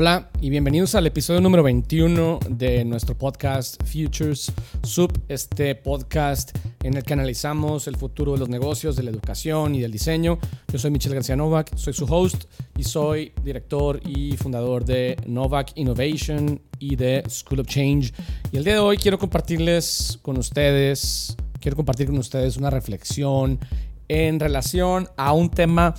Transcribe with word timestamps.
Hola 0.00 0.30
y 0.40 0.48
bienvenidos 0.48 0.94
al 0.94 1.08
episodio 1.08 1.40
número 1.40 1.64
21 1.64 2.38
de 2.50 2.84
nuestro 2.84 3.18
podcast 3.18 3.82
Futures 3.82 4.52
Sub, 4.84 5.10
este 5.26 5.74
podcast 5.74 6.56
en 6.84 6.94
el 6.94 7.02
que 7.02 7.14
analizamos 7.14 7.88
el 7.88 7.96
futuro 7.96 8.34
de 8.34 8.38
los 8.38 8.48
negocios, 8.48 8.94
de 8.94 9.02
la 9.02 9.10
educación 9.10 9.74
y 9.74 9.80
del 9.80 9.90
diseño. 9.90 10.38
Yo 10.72 10.78
soy 10.78 10.92
Michel 10.92 11.14
García 11.14 11.34
Novak, 11.34 11.74
soy 11.74 11.94
su 11.94 12.04
host 12.04 12.44
y 12.76 12.84
soy 12.84 13.32
director 13.42 14.00
y 14.06 14.36
fundador 14.36 14.84
de 14.84 15.16
Novak 15.26 15.72
Innovation 15.74 16.62
y 16.78 16.94
de 16.94 17.24
School 17.28 17.58
of 17.58 17.66
Change. 17.66 18.14
Y 18.52 18.56
el 18.56 18.62
día 18.62 18.74
de 18.74 18.78
hoy 18.78 18.98
quiero 18.98 19.18
compartirles 19.18 20.20
con 20.22 20.38
ustedes, 20.38 21.36
quiero 21.58 21.76
compartir 21.76 22.06
con 22.06 22.18
ustedes 22.18 22.56
una 22.56 22.70
reflexión 22.70 23.58
en 24.06 24.38
relación 24.38 25.08
a 25.16 25.32
un 25.32 25.50
tema 25.50 25.96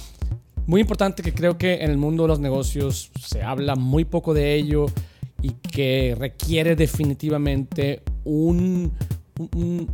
muy 0.70 0.82
importante 0.82 1.24
que 1.24 1.34
creo 1.34 1.58
que 1.58 1.84
en 1.84 1.90
el 1.90 1.98
mundo 1.98 2.24
de 2.24 2.28
los 2.28 2.40
negocios 2.40 3.10
se 3.20 3.42
habla 3.42 3.76
muy 3.76 4.06
poco 4.06 4.36
de 4.36 4.54
ello 4.54 4.86
y 5.42 5.54
que 5.54 6.16
requiere 6.16 6.76
definitivamente 6.76 8.04
un, 8.24 8.94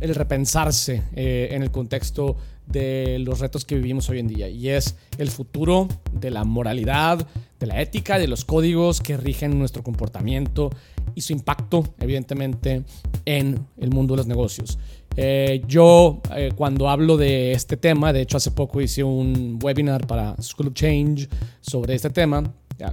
el 0.00 0.14
repensarse 0.14 1.02
eh, 1.14 1.48
en 1.52 1.62
el 1.62 1.70
contexto 1.70 2.36
de 2.66 3.18
los 3.20 3.40
retos 3.40 3.64
que 3.64 3.76
vivimos 3.76 4.10
hoy 4.10 4.18
en 4.18 4.28
día 4.28 4.50
y 4.50 4.68
es 4.68 4.98
el 5.16 5.30
futuro 5.30 5.88
de 6.12 6.30
la 6.30 6.44
moralidad, 6.44 7.26
de 7.58 7.66
la 7.66 7.80
ética, 7.80 8.18
de 8.18 8.28
los 8.28 8.44
códigos 8.44 9.00
que 9.00 9.16
rigen 9.16 9.58
nuestro 9.58 9.82
comportamiento 9.82 10.68
y 11.14 11.22
su 11.22 11.32
impacto 11.32 11.94
evidentemente 12.00 12.84
en 13.24 13.66
el 13.78 13.88
mundo 13.88 14.12
de 14.12 14.18
los 14.18 14.26
negocios. 14.26 14.78
Eh, 15.16 15.62
yo 15.66 16.20
eh, 16.36 16.52
cuando 16.54 16.90
hablo 16.90 17.16
de 17.16 17.52
este 17.52 17.76
tema, 17.76 18.12
de 18.12 18.20
hecho 18.20 18.36
hace 18.36 18.50
poco 18.50 18.82
hice 18.82 19.02
un 19.02 19.58
webinar 19.62 20.06
para 20.06 20.36
School 20.42 20.68
of 20.68 20.74
Change 20.74 21.28
sobre 21.60 21.94
este 21.94 22.10
tema, 22.10 22.44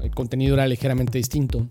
el 0.01 0.11
contenido 0.11 0.53
era 0.53 0.65
ligeramente 0.65 1.17
distinto, 1.17 1.67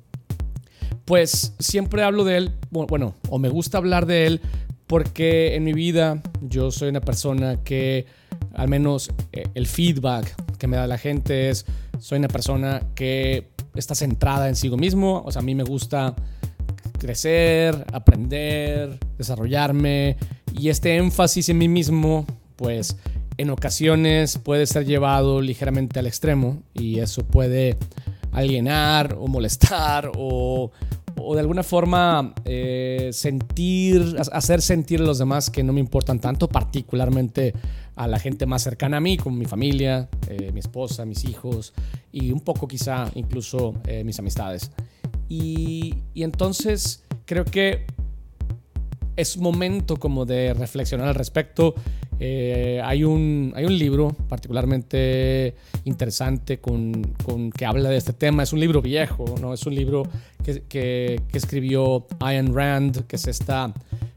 pues 1.07 1.55
siempre 1.59 2.03
hablo 2.03 2.25
de 2.25 2.37
él, 2.37 2.51
bueno, 2.71 3.15
o 3.31 3.39
me 3.39 3.49
gusta 3.49 3.79
hablar 3.79 4.05
de 4.05 4.27
él 4.27 4.41
porque 4.87 5.55
en 5.55 5.65
mi 5.65 5.73
vida 5.73 6.23
yo 6.43 6.71
soy 6.71 6.91
una 6.91 7.01
persona 7.01 7.63
que 7.65 8.05
al 8.55 8.69
menos 8.69 9.11
eh, 9.33 9.45
el 9.55 9.67
feedback 9.67 10.35
que 10.59 10.67
me 10.67 10.77
da 10.77 10.87
la 10.87 10.99
gente 10.99 11.49
es, 11.49 11.65
soy 11.99 12.19
una 12.19 12.29
persona 12.29 12.83
que 12.95 13.49
está 13.75 13.95
centrada 13.95 14.51
en 14.51 14.57
sí 14.57 14.69
mismo, 14.69 15.23
o 15.25 15.33
sea, 15.33 15.41
a 15.41 15.45
mí 15.45 15.55
me 15.55 15.65
gusta 15.65 16.15
crecer, 17.03 17.85
aprender, 17.93 18.97
desarrollarme 19.19 20.17
y 20.55 20.69
este 20.69 20.97
énfasis 20.97 21.49
en 21.49 21.59
mí 21.59 21.67
mismo, 21.67 22.25
pues 22.55 22.97
en 23.39 23.51
ocasiones 23.51 24.39
puede 24.39 24.67
ser 24.67 24.87
llevado 24.87 25.41
ligeramente 25.41 25.99
al 25.99 26.07
extremo 26.07 26.63
y 26.75 27.01
eso 27.01 27.27
puede 27.27 27.77
alienar 28.31 29.17
o 29.19 29.27
molestar 29.27 30.13
o, 30.17 30.71
de 31.35 31.41
alguna 31.41 31.65
forma 31.65 32.35
eh, 32.45 33.11
sentir, 33.13 34.17
hacer 34.33 34.63
sentir 34.63 35.01
a 35.01 35.05
los 35.05 35.19
demás 35.19 35.51
que 35.51 35.65
no 35.65 35.73
me 35.73 35.81
importan 35.81 36.21
tanto, 36.21 36.49
particularmente 36.49 37.53
a 37.97 38.07
la 38.07 38.21
gente 38.21 38.47
más 38.47 38.63
cercana 38.63 38.99
a 38.99 39.01
mí, 39.01 39.17
como 39.17 39.37
mi 39.37 39.47
familia, 39.47 40.09
eh, 40.29 40.53
mi 40.53 40.61
esposa, 40.61 41.05
mis 41.05 41.25
hijos 41.25 41.75
y 42.13 42.31
un 42.31 42.41
poco 42.41 42.69
quizá 42.69 43.11
incluso 43.17 43.75
eh, 43.89 44.05
mis 44.05 44.21
amistades. 44.21 44.71
Y, 45.33 45.95
entonces 46.15 47.05
creo 47.25 47.47
que 47.47 47.87
es 49.17 49.39
momento 49.39 49.97
como 49.97 50.27
de 50.27 50.53
reflexionar 50.53 51.09
al 51.09 51.15
respecto. 51.15 51.75
Eh, 52.21 52.83
hay, 52.85 53.03
un, 53.03 53.55
hay 53.57 53.65
un 53.65 53.79
libro 53.79 54.15
particularmente 54.29 55.55
interesante 55.85 56.61
con, 56.61 57.15
que 57.57 57.65
habla 57.65 57.89
de 57.89 57.97
este 57.97 58.13
tema. 58.13 58.43
Es 58.43 58.53
un 58.53 58.61
libro 58.61 58.83
viejo, 58.83 59.25
¿no? 59.41 59.55
Es 59.55 59.65
un 59.65 59.75
libro 59.75 60.03
que, 60.45 60.65
que, 60.65 61.23
que 61.31 61.39
escribió 61.39 62.07
Ayn 62.21 62.55
Rand, 62.55 63.07
que 63.07 63.17
es 63.17 63.27
esta, 63.27 63.73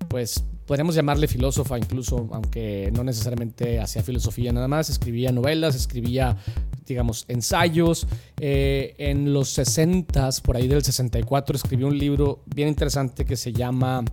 pues 0.09 0.43
podríamos 0.65 0.95
llamarle 0.95 1.27
filósofa 1.27 1.77
incluso, 1.77 2.27
aunque 2.31 2.91
no 2.93 3.03
necesariamente 3.03 3.79
hacía 3.79 4.03
filosofía 4.03 4.51
nada 4.51 4.67
más, 4.67 4.89
escribía 4.89 5.31
novelas, 5.31 5.75
escribía, 5.75 6.37
digamos, 6.85 7.25
ensayos. 7.27 8.07
Eh, 8.39 8.95
en 8.97 9.33
los 9.33 9.49
60, 9.49 10.29
por 10.43 10.57
ahí 10.57 10.67
del 10.67 10.83
64, 10.83 11.55
escribió 11.55 11.87
un 11.87 11.97
libro 11.97 12.41
bien 12.45 12.67
interesante 12.67 13.25
que 13.25 13.35
se 13.35 13.53
llama 13.53 14.03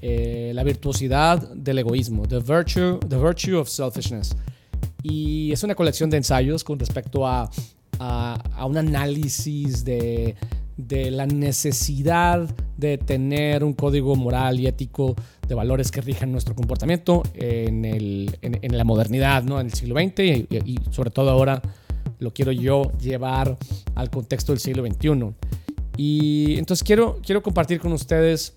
eh, 0.00 0.52
La 0.54 0.64
virtuosidad 0.64 1.50
del 1.54 1.78
egoísmo, 1.78 2.26
the 2.26 2.38
virtue, 2.38 2.98
the 3.08 3.16
virtue 3.16 3.56
of 3.56 3.68
Selfishness. 3.68 4.36
Y 5.02 5.52
es 5.52 5.62
una 5.62 5.74
colección 5.74 6.10
de 6.10 6.18
ensayos 6.18 6.64
con 6.64 6.78
respecto 6.78 7.26
a, 7.26 7.50
a, 7.98 8.66
un 8.66 8.76
análisis 8.76 9.84
de 9.84 10.34
de 10.78 11.10
la 11.10 11.26
necesidad 11.26 12.48
de 12.76 12.98
tener 12.98 13.64
un 13.64 13.72
código 13.72 14.14
moral 14.14 14.60
y 14.60 14.68
ético 14.68 15.16
de 15.46 15.54
valores 15.54 15.90
que 15.90 16.00
rijan 16.00 16.30
nuestro 16.30 16.54
comportamiento 16.54 17.24
en, 17.34 17.84
el, 17.84 18.38
en, 18.42 18.78
la 18.78 18.84
modernidad, 18.84 19.42
¿no? 19.42 19.60
en 19.60 19.66
el 19.66 19.74
siglo 19.74 19.96
XX 19.96 20.20
y, 20.64 20.78
sobre 20.92 21.10
todo 21.10 21.30
ahora 21.30 21.60
lo 22.18 22.32
quiero 22.32 22.52
yo 22.52 22.92
llevar 22.98 23.56
al 23.94 24.10
contexto 24.10 24.52
del 24.52 24.60
siglo 24.60 24.86
XXI. 24.86 25.34
Y 25.96 26.58
entonces 26.58 26.84
quiero, 26.84 27.18
quiero 27.24 27.42
compartir 27.42 27.80
con 27.80 27.92
ustedes 27.92 28.54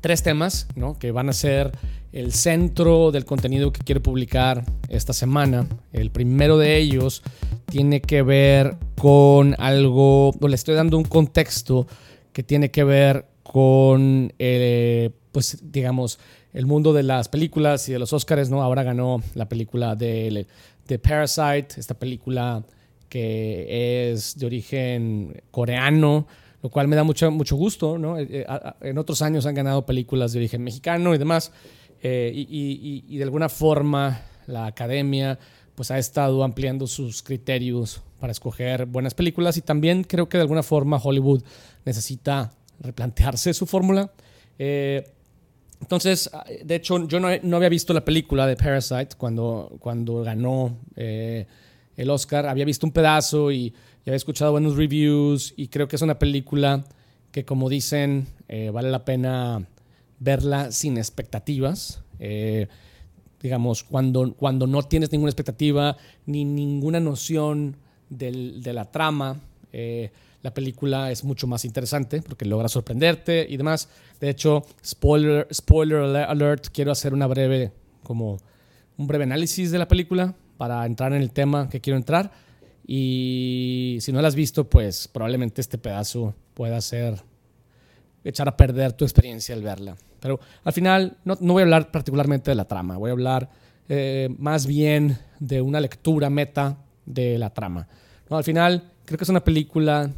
tres 0.00 0.22
temas 0.22 0.66
¿no? 0.74 0.98
que 0.98 1.12
van 1.12 1.28
a 1.28 1.32
ser 1.32 1.72
el 2.12 2.32
centro 2.32 3.12
del 3.12 3.24
contenido 3.24 3.72
que 3.72 3.82
quiero 3.82 4.02
publicar 4.02 4.64
esta 4.88 5.12
semana. 5.12 5.66
El 5.92 6.10
primero 6.10 6.58
de 6.58 6.76
ellos 6.76 7.22
tiene 7.66 8.00
que 8.00 8.22
ver 8.22 8.76
con 8.96 9.54
algo, 9.58 10.30
o 10.30 10.48
le 10.48 10.54
estoy 10.54 10.74
dando 10.74 10.98
un 10.98 11.04
contexto 11.04 11.86
que 12.32 12.42
tiene 12.42 12.70
que 12.70 12.84
ver 12.84 13.26
con, 13.42 14.32
eh, 14.38 15.10
pues 15.32 15.58
digamos, 15.62 16.18
el 16.52 16.66
mundo 16.66 16.92
de 16.92 17.04
las 17.04 17.28
películas 17.28 17.88
y 17.88 17.92
de 17.92 17.98
los 17.98 18.12
Oscars, 18.12 18.50
¿no? 18.50 18.62
Ahora 18.62 18.82
ganó 18.82 19.22
la 19.34 19.48
película 19.48 19.94
de, 19.94 20.46
de 20.94 20.98
Parasite, 20.98 21.80
esta 21.80 21.94
película 21.94 22.64
que 23.08 24.10
es 24.12 24.38
de 24.38 24.46
origen 24.46 25.42
coreano, 25.50 26.26
lo 26.62 26.70
cual 26.70 26.88
me 26.88 26.96
da 26.96 27.04
mucho, 27.04 27.30
mucho 27.30 27.56
gusto, 27.56 27.98
¿no? 27.98 28.18
Eh, 28.18 28.26
eh, 28.30 28.46
en 28.82 28.98
otros 28.98 29.22
años 29.22 29.46
han 29.46 29.54
ganado 29.54 29.86
películas 29.86 30.32
de 30.32 30.38
origen 30.38 30.62
mexicano 30.62 31.14
y 31.14 31.18
demás, 31.18 31.52
y, 32.02 33.04
y 33.08 33.16
de 33.18 33.24
alguna 33.24 33.50
forma 33.50 34.22
la 34.46 34.66
academia 34.66 35.38
pues 35.74 35.90
ha 35.90 35.98
estado 35.98 36.44
ampliando 36.44 36.86
sus 36.86 37.22
criterios 37.22 38.02
para 38.18 38.32
escoger 38.32 38.86
buenas 38.86 39.14
películas 39.14 39.56
y 39.56 39.62
también 39.62 40.04
creo 40.04 40.28
que 40.28 40.36
de 40.36 40.42
alguna 40.42 40.62
forma 40.62 41.00
Hollywood 41.02 41.42
necesita 41.84 42.52
replantearse 42.80 43.54
su 43.54 43.66
fórmula. 43.66 44.12
Eh, 44.58 45.10
entonces, 45.80 46.30
de 46.64 46.74
hecho, 46.74 47.06
yo 47.06 47.20
no, 47.20 47.56
había 47.56 47.68
visto 47.68 47.92
la 47.92 48.04
película 48.04 48.46
de 48.46 48.56
Parasite 48.56 49.16
cuando, 49.16 49.76
cuando 49.80 50.22
ganó 50.22 50.76
eh, 50.96 51.46
el 51.96 52.10
Oscar. 52.10 52.46
Había 52.46 52.64
visto 52.64 52.86
un 52.86 52.92
pedazo 52.92 53.50
y, 53.50 53.74
había 54.02 54.16
escuchado 54.16 54.52
buenos 54.52 54.76
reviews 54.76 55.54
y 55.56 55.68
creo 55.68 55.86
que 55.86 55.96
es 55.96 56.02
una 56.02 56.18
película 56.18 56.84
que, 57.30 57.44
como 57.44 57.68
dicen, 57.68 58.26
eh, 58.48 58.70
vale 58.70 58.90
la 58.90 59.04
pena 59.04 59.66
verla 60.18 60.72
sin 60.72 60.98
expectativas 60.98 62.02
digamos, 63.40 63.82
cuando, 63.84 64.34
cuando 64.34 64.66
no 64.66 64.82
tienes 64.82 65.10
ninguna 65.12 65.30
expectativa 65.30 65.96
ni 66.26 66.44
ninguna 66.44 67.00
noción 67.00 67.76
del, 68.08 68.62
de 68.62 68.72
la 68.72 68.90
trama, 68.90 69.40
eh, 69.72 70.10
la 70.42 70.54
película 70.54 71.10
es 71.10 71.24
mucho 71.24 71.46
más 71.46 71.64
interesante 71.64 72.22
porque 72.22 72.44
logra 72.44 72.68
sorprenderte 72.68 73.46
y 73.48 73.56
demás. 73.56 73.88
De 74.20 74.30
hecho, 74.30 74.64
spoiler, 74.84 75.46
spoiler 75.52 75.98
alert, 75.98 76.68
quiero 76.72 76.92
hacer 76.92 77.12
una 77.12 77.26
breve, 77.26 77.72
como 78.02 78.38
un 78.96 79.06
breve 79.06 79.24
análisis 79.24 79.70
de 79.70 79.78
la 79.78 79.88
película 79.88 80.34
para 80.56 80.84
entrar 80.86 81.12
en 81.12 81.22
el 81.22 81.30
tema 81.30 81.68
que 81.68 81.80
quiero 81.80 81.96
entrar. 81.96 82.30
Y 82.86 83.98
si 84.00 84.12
no 84.12 84.20
la 84.20 84.28
has 84.28 84.34
visto, 84.34 84.68
pues 84.68 85.08
probablemente 85.08 85.60
este 85.60 85.78
pedazo 85.78 86.34
pueda 86.54 86.80
ser 86.80 87.22
echar 88.24 88.48
a 88.48 88.56
perder 88.56 88.92
tu 88.92 89.04
experiencia 89.04 89.54
al 89.54 89.62
verla. 89.62 89.96
Pero 90.20 90.40
al 90.64 90.72
final 90.72 91.16
no, 91.24 91.36
voy 91.36 91.60
a 91.60 91.64
hablar 91.64 91.90
particularmente 91.90 92.50
de 92.50 92.54
la 92.54 92.66
trama, 92.66 92.96
voy 92.96 93.10
a 93.10 93.12
hablar 93.12 93.50
eh, 93.88 94.28
más 94.38 94.66
bien 94.66 95.18
de 95.38 95.60
una 95.62 95.80
lectura 95.80 96.30
meta 96.30 96.78
de 97.06 97.38
la 97.38 97.50
trama. 97.50 97.88
¿no? 98.28 98.36
Al 98.36 98.44
final 98.44 98.90
creo 99.04 99.18
que 99.18 99.24
es 99.24 99.30
una 99.30 99.42
película 99.42 100.10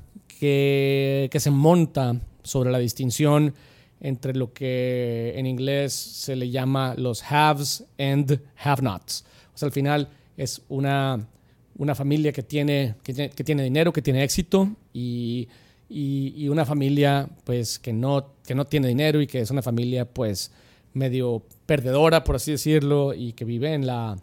que, 0.42 1.28
que 1.30 1.38
se 1.38 1.52
monta 1.52 2.16
sobre 2.42 2.72
la 2.72 2.78
distinción 2.78 3.54
entre 4.00 4.34
lo 4.34 4.52
que 4.52 5.34
en 5.36 5.46
inglés 5.46 5.92
se 5.92 6.34
le 6.34 6.50
llama 6.50 6.94
los 6.96 7.22
haves 7.30 7.84
and 7.96 8.40
have-nots. 8.56 9.24
O 9.54 9.58
sea, 9.58 9.66
al 9.66 9.72
final 9.72 10.08
es 10.36 10.62
una, 10.68 11.28
una 11.76 11.94
familia 11.94 12.32
que 12.32 12.42
tiene, 12.42 12.96
que, 13.04 13.30
que 13.30 13.44
tiene 13.44 13.62
dinero, 13.62 13.92
que 13.92 14.02
tiene 14.02 14.24
éxito 14.24 14.68
y 14.92 15.48
y, 15.92 16.48
una 16.48 16.64
familia 16.64 17.28
pues 17.44 17.78
que 17.78 17.92
no, 17.92 18.34
que 18.46 18.54
no 18.54 18.64
tiene 18.64 18.88
dinero 18.88 19.20
y 19.20 19.26
que 19.26 19.40
es 19.40 19.50
una 19.50 19.62
familia 19.62 20.06
pues 20.06 20.50
medio 20.94 21.42
perdedora, 21.66 22.24
por 22.24 22.36
así 22.36 22.52
decirlo, 22.52 23.14
y 23.14 23.32
que 23.34 23.44
vive 23.44 23.74
en 23.74 23.86
la, 23.86 24.16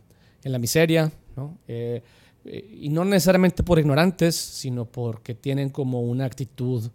en 0.44 0.52
la 0.52 0.60
miseria. 0.60 1.12
¿no? 1.36 1.58
Eh, 1.68 2.02
eh, 2.52 2.80
y 2.82 2.90
no 2.90 3.06
necesariamente 3.06 3.62
por 3.62 3.78
ignorantes, 3.78 4.36
sino 4.36 4.86
porque 4.86 5.36
tienen 5.36 5.70
como 5.70 6.02
una 6.02 6.26
actitud 6.26 6.90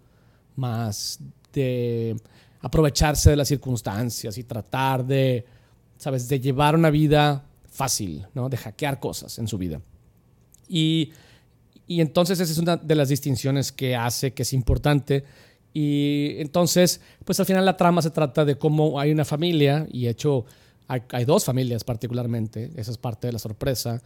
más 0.56 1.20
de 1.52 2.16
aprovecharse 2.60 3.30
de 3.30 3.36
las 3.36 3.46
circunstancias 3.46 4.36
y 4.36 4.42
tratar 4.42 5.06
de, 5.06 5.44
¿sabes?, 5.96 6.28
de 6.28 6.40
llevar 6.40 6.74
una 6.74 6.90
vida 6.90 7.44
fácil, 7.70 8.26
¿no? 8.34 8.48
De 8.48 8.56
hackear 8.56 8.98
cosas 8.98 9.38
en 9.38 9.46
su 9.46 9.56
vida. 9.56 9.80
Y, 10.68 11.12
y 11.86 12.00
entonces 12.00 12.40
esa 12.40 12.50
es 12.50 12.58
una 12.58 12.76
de 12.76 12.94
las 12.96 13.08
distinciones 13.08 13.70
que 13.70 13.94
hace 13.94 14.32
que 14.32 14.42
es 14.42 14.52
importante. 14.52 15.22
Y 15.72 16.34
entonces, 16.38 17.00
pues 17.24 17.38
al 17.38 17.46
final 17.46 17.64
la 17.64 17.76
trama 17.76 18.02
se 18.02 18.10
trata 18.10 18.44
de 18.44 18.58
cómo 18.58 18.98
hay 18.98 19.12
una 19.12 19.24
familia, 19.24 19.86
y 19.92 20.04
de 20.04 20.10
hecho 20.10 20.46
hay, 20.88 21.02
hay 21.10 21.24
dos 21.24 21.44
familias 21.44 21.84
particularmente, 21.84 22.72
esa 22.74 22.90
es 22.90 22.98
parte 22.98 23.28
de 23.28 23.34
la 23.34 23.38
sorpresa, 23.38 24.02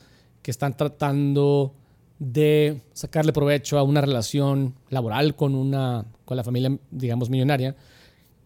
que 0.48 0.52
están 0.52 0.74
tratando 0.74 1.74
de 2.18 2.80
sacarle 2.94 3.34
provecho 3.34 3.78
a 3.78 3.82
una 3.82 4.00
relación 4.00 4.74
laboral 4.88 5.36
con, 5.36 5.54
una, 5.54 6.06
con 6.24 6.38
la 6.38 6.42
familia, 6.42 6.74
digamos, 6.90 7.28
millonaria. 7.28 7.76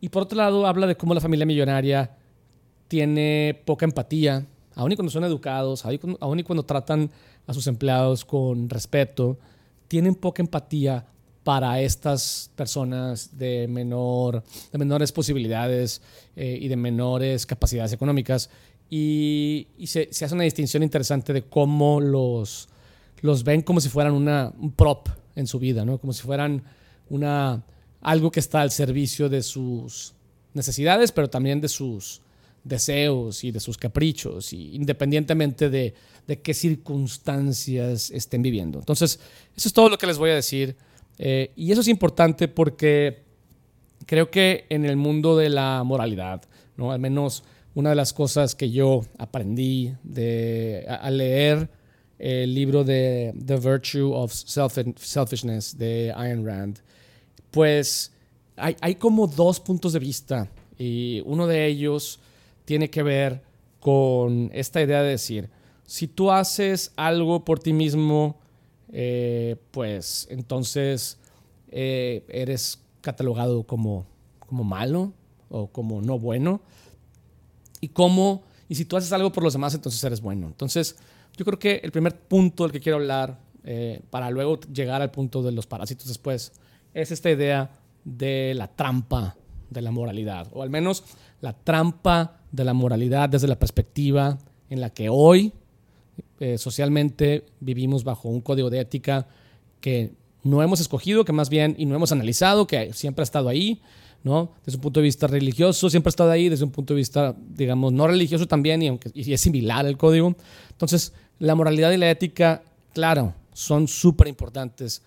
Y 0.01 0.09
por 0.09 0.25
otro 0.25 0.37
lado, 0.37 0.67
habla 0.67 0.89
de 0.89 0.97
cómo 0.97 1.15
la 1.15 1.21
familia 1.21 1.47
millonaria 1.47 2.11
tiene 2.89 3.63
poca 3.65 3.85
empatía, 3.85 4.45
aun 4.75 4.91
y 4.91 4.97
cuando 4.97 5.13
son 5.13 5.23
educados, 5.23 5.85
aun 6.19 6.41
y 6.41 6.43
cuando 6.43 6.65
tratan 6.65 7.09
a 7.47 7.55
sus 7.55 7.69
empleados 7.69 8.25
con 8.25 8.69
respeto, 8.69 9.39
tienen 9.87 10.17
poca 10.17 10.43
empatía 10.43 11.07
para 11.45 11.81
estas 11.81 12.51
personas 12.57 13.39
de, 13.39 13.69
menor, 13.69 14.43
de 14.73 14.79
menores 14.79 15.13
posibilidades 15.13 16.03
eh, 16.35 16.59
y 16.61 16.67
de 16.67 16.77
menores 16.77 17.47
capacidades 17.47 17.93
económicas. 17.93 18.51
Y, 18.95 19.69
se, 19.87 20.11
hace 20.11 20.35
una 20.35 20.45
distinción 20.45 20.83
interesante 20.83 21.33
de 21.33 21.45
cómo 21.45 21.99
los, 21.99 22.69
los 23.23 23.43
ven 23.43 23.63
como 23.63 23.81
si 23.81 23.89
fueran 23.89 24.13
una, 24.13 24.53
un 24.61 24.71
prop 24.71 25.09
en 25.35 25.47
su 25.47 25.59
vida, 25.59 25.87
¿no? 25.87 25.97
como 25.97 26.13
si 26.13 26.21
fueran 26.23 26.63
una, 27.09 27.65
algo 28.03 28.31
que 28.31 28.41
está 28.41 28.61
al 28.61 28.71
servicio 28.71 29.31
de 29.31 29.43
sus 29.43 30.13
necesidades, 30.53 31.11
pero 31.11 31.31
también 31.31 31.59
de 31.63 31.69
sus 31.69 32.21
deseos 32.65 33.45
y 33.45 33.51
de 33.51 33.61
sus 33.61 33.79
caprichos, 33.79 34.53
y 34.53 34.75
independientemente 34.75 35.71
de, 35.71 35.95
de 36.27 36.43
qué 36.43 36.53
circunstancias 36.53 38.11
estén 38.11 38.43
viviendo. 38.43 38.79
Entonces, 38.79 39.19
eso 39.57 39.69
es 39.69 39.73
todo 39.73 39.89
lo 39.89 39.97
que 39.97 40.07
les 40.07 40.19
voy 40.19 40.33
a 40.33 40.35
decir. 40.35 40.77
Eh, 41.19 41.51
y 41.57 41.73
eso 41.73 41.81
es 41.81 41.89
importante 41.89 42.47
porque 42.47 43.23
creo 44.05 44.31
que 44.31 44.67
en 44.69 44.85
el 44.85 44.99
mundo 44.99 45.35
de 45.35 45.49
la 45.49 45.83
moralidad, 45.83 46.43
¿no? 46.77 46.93
al 46.93 47.01
menos 47.01 47.43
una 47.75 47.91
de 47.91 47.97
las 47.97 48.13
cosas 48.13 48.55
que 48.55 48.71
yo 48.71 49.03
aprendí 49.19 49.95
de, 50.03 50.87
al 50.89 51.19
leer 51.19 51.71
el 52.19 52.55
libro 52.55 52.85
de 52.85 53.35
The 53.45 53.57
Virtue 53.57 54.13
of 54.13 54.33
Selfishness 54.33 55.77
de 55.77 56.13
Ayn 56.15 56.47
Rand, 56.47 56.79
pues 57.51 58.13
hay, 58.57 58.77
hay 58.81 58.95
como 58.95 59.27
dos 59.27 59.59
puntos 59.61 59.93
de 59.93 59.99
vista 59.99 60.49
y 60.79 61.23
uno 61.27 61.47
de 61.47 61.67
ellos 61.67 62.21
tiene 62.65 62.91
que 62.91 63.03
ver 63.03 63.43
con 63.81 64.51
esta 64.53 64.81
idea 64.81 65.03
de 65.03 65.11
decir, 65.11 65.51
si 65.85 66.07
tú 66.07 66.31
haces 66.31 66.93
algo 66.97 67.45
por 67.45 67.59
ti 67.59 67.73
mismo, 67.73 68.39
eh, 68.93 69.57
pues 69.71 70.29
entonces 70.31 71.19
eh, 71.69 72.25
eres 72.29 72.81
catalogado 73.01 73.65
como, 73.65 74.07
como 74.39 74.65
malo 74.65 75.13
o 75.49 75.67
como 75.67 76.01
no 76.01 76.19
bueno. 76.19 76.63
Y 77.83 77.89
cómo, 77.89 78.45
y 78.69 78.77
si 78.77 78.87
tú 78.87 78.97
haces 78.97 79.13
algo 79.13 79.31
por 79.31 79.45
los 79.45 79.53
demás, 79.53 79.75
entonces 79.75 80.03
eres 80.03 80.23
bueno. 80.23 80.47
Entonces, 80.47 80.97
yo 81.37 81.45
creo 81.45 81.59
que 81.59 81.81
el 81.83 81.93
primer 81.93 82.17
punto 82.17 82.63
del 82.63 82.73
que 82.73 82.81
quiero 82.81 82.97
hablar, 82.97 83.39
eh, 83.65 84.01
para 84.09 84.31
luego 84.31 84.59
llegar 84.61 85.03
al 85.03 85.11
punto 85.11 85.43
de 85.43 85.53
los 85.53 85.67
parásitos 85.67 86.07
después, 86.07 86.53
es 86.95 87.11
esta 87.11 87.31
idea 87.31 87.71
de 88.05 88.55
la 88.57 88.69
trampa 88.69 89.37
de 89.69 89.83
la 89.83 89.91
moralidad, 89.91 90.49
o 90.53 90.63
al 90.63 90.71
menos 90.71 91.03
la 91.41 91.53
trampa 91.53 92.41
de 92.53 92.65
la 92.65 92.73
moralidad 92.73 93.29
desde 93.29 93.49
la 93.49 93.59
perspectiva 93.59 94.39
en 94.71 94.81
la 94.81 94.91
que 94.91 95.09
hoy 95.09 95.53
eh, 96.41 96.59
socialmente 96.59 97.47
vivimos 97.61 98.05
bajo 98.05 98.29
un 98.29 98.41
código 98.41 98.71
de 98.71 98.81
ética 98.81 99.27
que 99.81 100.13
no 100.45 100.63
hemos 100.63 100.81
escogido, 100.81 101.25
que 101.25 101.33
más 101.33 101.49
bien 101.49 101.75
y 101.79 101.87
no 101.87 101.95
hemos 101.95 102.13
analizado, 102.13 102.67
que 102.67 102.93
siempre 102.93 103.23
ha 103.23 103.25
estado 103.25 103.49
ahí, 103.49 103.81
¿no? 104.25 104.53
Desde 104.65 104.77
un 104.77 104.83
punto 104.83 105.01
de 105.01 105.05
vista 105.05 105.27
religioso 105.27 105.91
siempre 105.91 106.09
ha 106.09 106.13
estado 106.13 106.31
ahí, 106.31 106.49
desde 106.49 106.65
un 106.65 106.71
punto 106.71 106.95
de 106.95 106.99
vista, 106.99 107.35
digamos, 107.39 107.93
no 107.93 108.07
religioso 108.07 108.47
también, 108.47 108.83
y, 108.83 108.89
aunque, 108.89 109.11
y 109.15 109.33
es 109.33 109.41
similar 109.41 109.87
el 109.87 109.97
código. 109.97 110.35
Entonces, 110.71 111.13
la 111.39 111.55
moralidad 111.55 111.91
y 111.93 111.97
la 111.97 112.11
ética, 112.11 112.63
claro, 112.93 113.35
son 113.53 113.89
súper 113.89 114.29
importantes, 114.29 115.03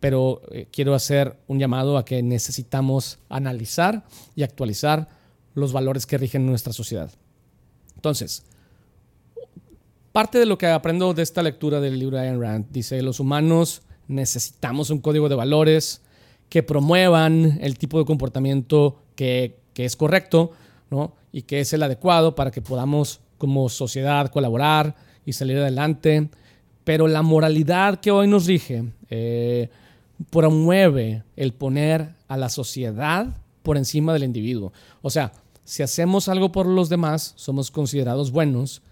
pero 0.00 0.42
eh, 0.50 0.66
quiero 0.70 0.94
hacer 0.94 1.36
un 1.46 1.58
llamado 1.58 1.96
a 1.96 2.04
que 2.04 2.22
necesitamos 2.22 3.18
analizar 3.28 4.04
y 4.34 4.42
actualizar 4.42 5.08
los 5.54 5.72
valores 5.72 6.06
que 6.06 6.18
rigen 6.18 6.44
nuestra 6.46 6.72
sociedad. 6.72 7.10
Entonces, 7.94 8.44
parte 10.12 10.38
de 10.38 10.46
lo 10.46 10.58
que 10.58 10.66
aprendo 10.66 11.14
de 11.14 11.22
esta 11.22 11.42
lectura 11.42 11.80
del 11.80 11.98
libro 11.98 12.18
de 12.18 12.28
Ayn 12.28 12.40
Rand 12.40 12.66
dice, 12.70 13.00
los 13.02 13.20
humanos 13.20 13.82
necesitamos 14.08 14.90
un 14.90 15.00
código 15.00 15.28
de 15.28 15.34
valores 15.34 16.02
que 16.48 16.62
promuevan 16.62 17.58
el 17.60 17.78
tipo 17.78 17.98
de 17.98 18.04
comportamiento 18.04 18.98
que, 19.14 19.58
que 19.74 19.84
es 19.84 19.96
correcto 19.96 20.52
¿no? 20.90 21.14
y 21.32 21.42
que 21.42 21.60
es 21.60 21.72
el 21.72 21.82
adecuado 21.82 22.34
para 22.34 22.50
que 22.50 22.62
podamos 22.62 23.20
como 23.38 23.68
sociedad 23.68 24.30
colaborar 24.30 24.96
y 25.24 25.32
salir 25.32 25.58
adelante. 25.58 26.28
Pero 26.84 27.08
la 27.08 27.22
moralidad 27.22 28.00
que 28.00 28.10
hoy 28.10 28.28
nos 28.28 28.46
rige 28.46 28.84
eh, 29.10 29.68
promueve 30.30 31.24
el 31.36 31.52
poner 31.52 32.14
a 32.28 32.36
la 32.36 32.48
sociedad 32.48 33.36
por 33.62 33.76
encima 33.76 34.12
del 34.12 34.24
individuo. 34.24 34.72
O 35.02 35.10
sea, 35.10 35.32
si 35.64 35.82
hacemos 35.82 36.28
algo 36.28 36.52
por 36.52 36.66
los 36.66 36.88
demás, 36.88 37.34
somos 37.36 37.72
considerados 37.72 38.30
buenos. 38.30 38.82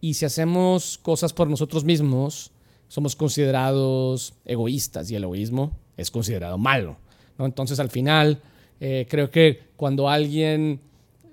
Y 0.00 0.14
si 0.14 0.24
hacemos 0.24 0.98
cosas 0.98 1.32
por 1.34 1.48
nosotros 1.48 1.84
mismos, 1.84 2.50
somos 2.88 3.14
considerados 3.14 4.34
egoístas. 4.46 5.10
Y 5.10 5.16
el 5.16 5.24
egoísmo 5.24 5.72
es 5.96 6.10
considerado 6.10 6.58
malo. 6.58 6.96
Entonces, 7.38 7.80
al 7.80 7.90
final, 7.90 8.40
eh, 8.80 9.06
creo 9.08 9.30
que 9.30 9.60
cuando 9.76 10.08
alguien 10.08 10.80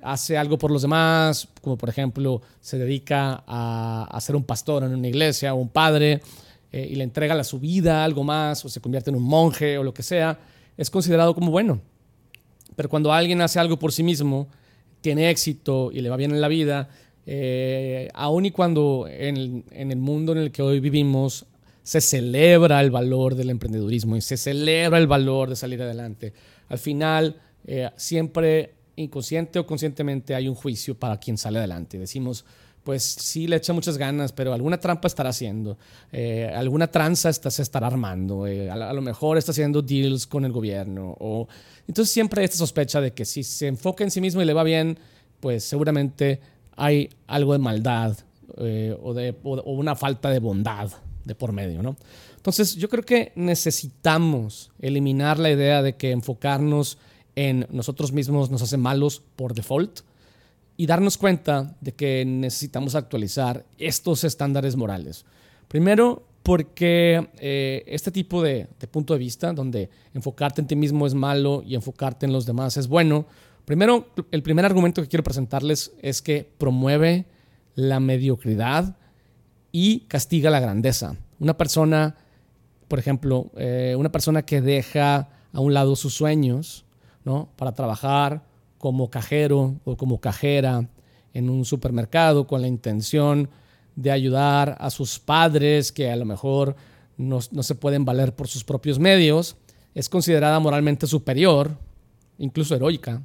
hace 0.01 0.37
algo 0.37 0.57
por 0.57 0.71
los 0.71 0.81
demás, 0.81 1.47
como 1.61 1.77
por 1.77 1.89
ejemplo 1.89 2.41
se 2.59 2.79
dedica 2.79 3.43
a, 3.45 4.07
a 4.09 4.21
ser 4.21 4.35
un 4.35 4.43
pastor 4.43 4.83
en 4.83 4.95
una 4.95 5.07
iglesia 5.07 5.53
o 5.53 5.57
un 5.57 5.69
padre, 5.69 6.21
eh, 6.73 6.87
y 6.89 6.95
le 6.95 7.03
entrega 7.03 7.35
la 7.35 7.43
su 7.43 7.59
vida 7.59 8.03
algo 8.03 8.23
más, 8.23 8.63
o 8.63 8.69
se 8.69 8.79
convierte 8.79 9.09
en 9.09 9.17
un 9.17 9.23
monje 9.23 9.77
o 9.77 9.83
lo 9.83 9.93
que 9.93 10.03
sea, 10.03 10.39
es 10.77 10.89
considerado 10.89 11.35
como 11.35 11.51
bueno. 11.51 11.81
Pero 12.75 12.87
cuando 12.87 13.11
alguien 13.11 13.41
hace 13.41 13.59
algo 13.59 13.77
por 13.77 13.91
sí 13.91 14.03
mismo, 14.03 14.47
tiene 15.01 15.29
éxito 15.29 15.91
y 15.91 15.99
le 15.99 16.09
va 16.09 16.15
bien 16.15 16.31
en 16.31 16.39
la 16.39 16.47
vida, 16.47 16.89
eh, 17.25 18.09
aun 18.13 18.45
y 18.45 18.51
cuando 18.51 19.05
en 19.09 19.63
el, 19.71 19.97
mundo 19.97 20.31
en 20.31 20.37
el 20.37 20.51
que 20.51 20.61
hoy 20.61 20.79
vivimos 20.79 21.45
se 21.83 22.01
celebra 22.01 22.81
el 22.81 22.91
valor 22.91 23.35
del 23.35 23.49
emprendedurismo 23.49 24.15
y 24.15 24.21
se 24.21 24.37
celebra 24.37 24.97
el 24.97 25.07
valor 25.07 25.49
de 25.49 25.55
salir 25.55 25.81
adelante, 25.81 26.33
al 26.69 26.77
final 26.77 27.41
eh, 27.65 27.89
siempre 27.95 28.75
inconsciente 28.95 29.59
o 29.59 29.65
conscientemente 29.65 30.35
hay 30.35 30.47
un 30.47 30.55
juicio 30.55 30.97
para 30.97 31.17
quien 31.17 31.37
sale 31.37 31.59
adelante. 31.59 31.97
Decimos, 31.97 32.45
pues 32.83 33.03
sí 33.03 33.47
le 33.47 33.57
echa 33.57 33.73
muchas 33.73 33.97
ganas, 33.97 34.31
pero 34.31 34.53
alguna 34.53 34.79
trampa 34.79 35.07
estará 35.07 35.29
haciendo, 35.29 35.77
eh, 36.11 36.51
alguna 36.53 36.87
tranza 36.87 37.29
está, 37.29 37.51
se 37.51 37.61
estará 37.61 37.87
armando, 37.87 38.47
eh, 38.47 38.69
a, 38.69 38.93
lo 38.93 39.01
mejor 39.01 39.37
está 39.37 39.51
haciendo 39.51 39.81
deals 39.81 40.25
con 40.27 40.45
el 40.45 40.51
gobierno. 40.51 41.15
O, 41.19 41.47
entonces 41.87 42.11
siempre 42.11 42.41
hay 42.41 42.45
esta 42.45 42.57
sospecha 42.57 43.01
de 43.01 43.13
que 43.13 43.25
si 43.25 43.43
se 43.43 43.67
enfoca 43.67 44.03
en 44.03 44.11
sí 44.11 44.21
mismo 44.21 44.41
y 44.41 44.45
le 44.45 44.53
va 44.53 44.63
bien, 44.63 44.97
pues 45.39 45.63
seguramente 45.63 46.39
hay 46.75 47.09
algo 47.27 47.53
de 47.53 47.59
maldad 47.59 48.17
o, 48.57 49.13
de, 49.13 49.35
o, 49.43 49.71
una 49.71 49.95
falta 49.95 50.29
de 50.29 50.39
bondad 50.39 50.91
de 51.25 51.35
por 51.35 51.51
medio. 51.51 51.81
¿no? 51.81 51.97
Entonces 52.35 52.75
yo 52.75 52.89
creo 52.89 53.03
que 53.03 53.31
necesitamos 53.35 54.71
eliminar 54.79 55.39
la 55.39 55.51
idea 55.51 55.81
de 55.81 55.95
que 55.95 56.11
enfocarnos 56.11 56.97
en 57.35 57.67
nosotros 57.69 58.11
mismos 58.11 58.49
nos 58.49 58.61
hace 58.61 58.77
malos 58.77 59.21
por 59.35 59.53
default 59.53 60.01
y 60.77 60.85
darnos 60.85 61.17
cuenta 61.17 61.75
de 61.81 61.93
que 61.93 62.25
necesitamos 62.25 62.95
actualizar 62.95 63.65
estos 63.77 64.23
estándares 64.23 64.75
morales. 64.75 65.25
Primero, 65.67 66.23
porque 66.43 67.29
eh, 67.39 67.83
este 67.87 68.11
tipo 68.11 68.41
de, 68.41 68.67
punto 68.89 69.13
de 69.13 69.19
vista, 69.19 69.53
donde 69.53 69.89
enfocarte 70.13 70.61
en 70.61 70.67
ti 70.67 70.75
mismo 70.75 71.05
es 71.05 71.13
malo 71.13 71.63
y 71.65 71.75
enfocarte 71.75 72.25
en 72.25 72.33
los 72.33 72.45
demás 72.45 72.77
es 72.77 72.87
bueno, 72.87 73.25
primero, 73.65 74.07
el 74.31 74.41
primer 74.41 74.65
argumento 74.65 75.01
que 75.01 75.07
quiero 75.07 75.23
presentarles 75.23 75.93
es 76.01 76.21
que 76.21 76.49
promueve 76.57 77.25
la 77.75 77.99
mediocridad 77.99 78.97
y 79.71 80.01
castiga 80.01 80.49
la 80.49 80.59
grandeza. 80.59 81.15
Una 81.39 81.57
persona, 81.57 82.15
por 82.87 82.99
ejemplo, 82.99 83.51
eh, 83.55 83.95
una 83.97 84.11
persona 84.11 84.43
que 84.43 84.61
deja 84.61 85.29
a 85.53 85.59
un 85.59 85.73
lado 85.73 85.95
sus 85.95 86.13
sueños 86.13 86.85
¿no? 87.23 87.49
para 87.55 87.73
trabajar 87.73 88.43
como 88.77 89.09
cajero 89.09 89.75
o 89.83 89.95
como 89.95 90.19
cajera 90.19 90.87
en 91.33 91.49
un 91.49 91.65
supermercado 91.65 92.47
con 92.47 92.61
la 92.61 92.67
intención 92.67 93.49
de 93.95 94.11
ayudar 94.11 94.77
a 94.79 94.89
sus 94.89 95.19
padres 95.19 95.91
que 95.91 96.11
a 96.11 96.15
lo 96.15 96.25
mejor 96.25 96.75
no, 97.17 97.39
no 97.51 97.63
se 97.63 97.75
pueden 97.75 98.05
valer 98.05 98.35
por 98.35 98.47
sus 98.47 98.63
propios 98.63 98.99
medios, 98.99 99.55
es 99.93 100.09
considerada 100.09 100.59
moralmente 100.59 101.07
superior, 101.07 101.77
incluso 102.37 102.75
heroica, 102.75 103.21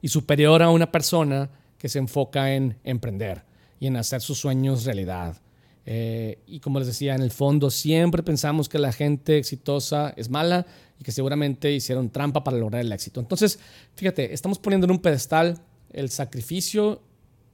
y 0.00 0.08
superior 0.08 0.62
a 0.62 0.70
una 0.70 0.90
persona 0.90 1.48
que 1.78 1.88
se 1.88 1.98
enfoca 1.98 2.54
en 2.54 2.76
emprender 2.84 3.44
y 3.82 3.88
en 3.88 3.96
hacer 3.96 4.20
sus 4.20 4.38
sueños 4.38 4.84
realidad. 4.84 5.42
Eh, 5.86 6.38
y 6.46 6.60
como 6.60 6.78
les 6.78 6.86
decía, 6.86 7.16
en 7.16 7.22
el 7.22 7.32
fondo 7.32 7.68
siempre 7.68 8.22
pensamos 8.22 8.68
que 8.68 8.78
la 8.78 8.92
gente 8.92 9.38
exitosa 9.38 10.14
es 10.16 10.30
mala 10.30 10.64
y 11.00 11.02
que 11.02 11.10
seguramente 11.10 11.72
hicieron 11.72 12.08
trampa 12.08 12.44
para 12.44 12.58
lograr 12.58 12.80
el 12.80 12.92
éxito. 12.92 13.18
Entonces, 13.18 13.58
fíjate, 13.96 14.32
estamos 14.32 14.60
poniendo 14.60 14.84
en 14.84 14.92
un 14.92 15.00
pedestal 15.00 15.58
el 15.92 16.10
sacrificio, 16.10 17.02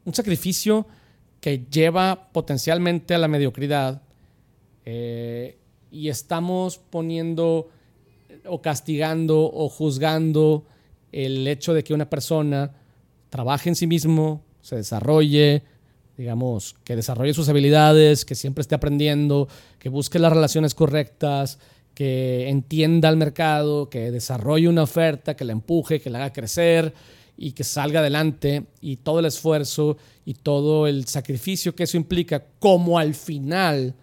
un 0.05 0.13
sacrificio 0.13 0.87
que 1.41 1.65
lleva 1.71 2.29
potencialmente 2.31 3.15
a 3.15 3.19
la 3.19 3.29
mediocridad 3.29 4.03
eh, 4.85 5.57
y 5.91 6.11
estamos 6.11 6.77
poniendo 6.77 7.71
o 8.45 8.61
castigando 8.61 9.51
o 9.51 9.71
juzgando 9.71 10.67
el 11.11 11.49
hecho 11.49 11.73
de 11.73 11.83
que 11.83 11.95
una 11.95 12.11
persona 12.11 12.75
trabaje 13.31 13.71
en 13.71 13.77
sí 13.77 13.87
mismo, 13.87 14.45
se 14.61 14.77
desarrolle, 14.77 15.63
digamos, 16.19 16.75
que 16.83 16.97
desarrolle 16.97 17.33
sus 17.33 17.49
habilidades, 17.49 18.25
que 18.25 18.35
siempre 18.35 18.63
esté 18.63 18.75
aprendiendo, 18.75 19.49
que 19.79 19.89
busque 19.89 20.19
las 20.19 20.33
relaciones 20.33 20.75
correctas, 20.75 21.61
que 21.95 22.49
entienda 22.49 23.09
el 23.09 23.17
mercado, 23.17 23.89
que 23.89 24.11
desarrolle 24.11 24.69
una 24.69 24.83
oferta, 24.83 25.37
que 25.37 25.45
la 25.45 25.53
empuje, 25.53 26.01
que 26.01 26.11
la 26.11 26.19
haga 26.19 26.33
crecer 26.33 26.93
y 27.37 27.53
que 27.53 27.63
salga 27.63 28.01
adelante. 28.01 28.65
Y 28.81 28.97
todo 28.97 29.21
el 29.21 29.27
esfuerzo 29.27 29.97
y 30.25 30.35
todo 30.35 30.89
el 30.89 31.07
sacrificio 31.07 31.77
que 31.77 31.85
eso 31.85 31.97
implica, 31.97 32.45
como 32.59 32.99
al 32.99 33.15
final 33.15 33.95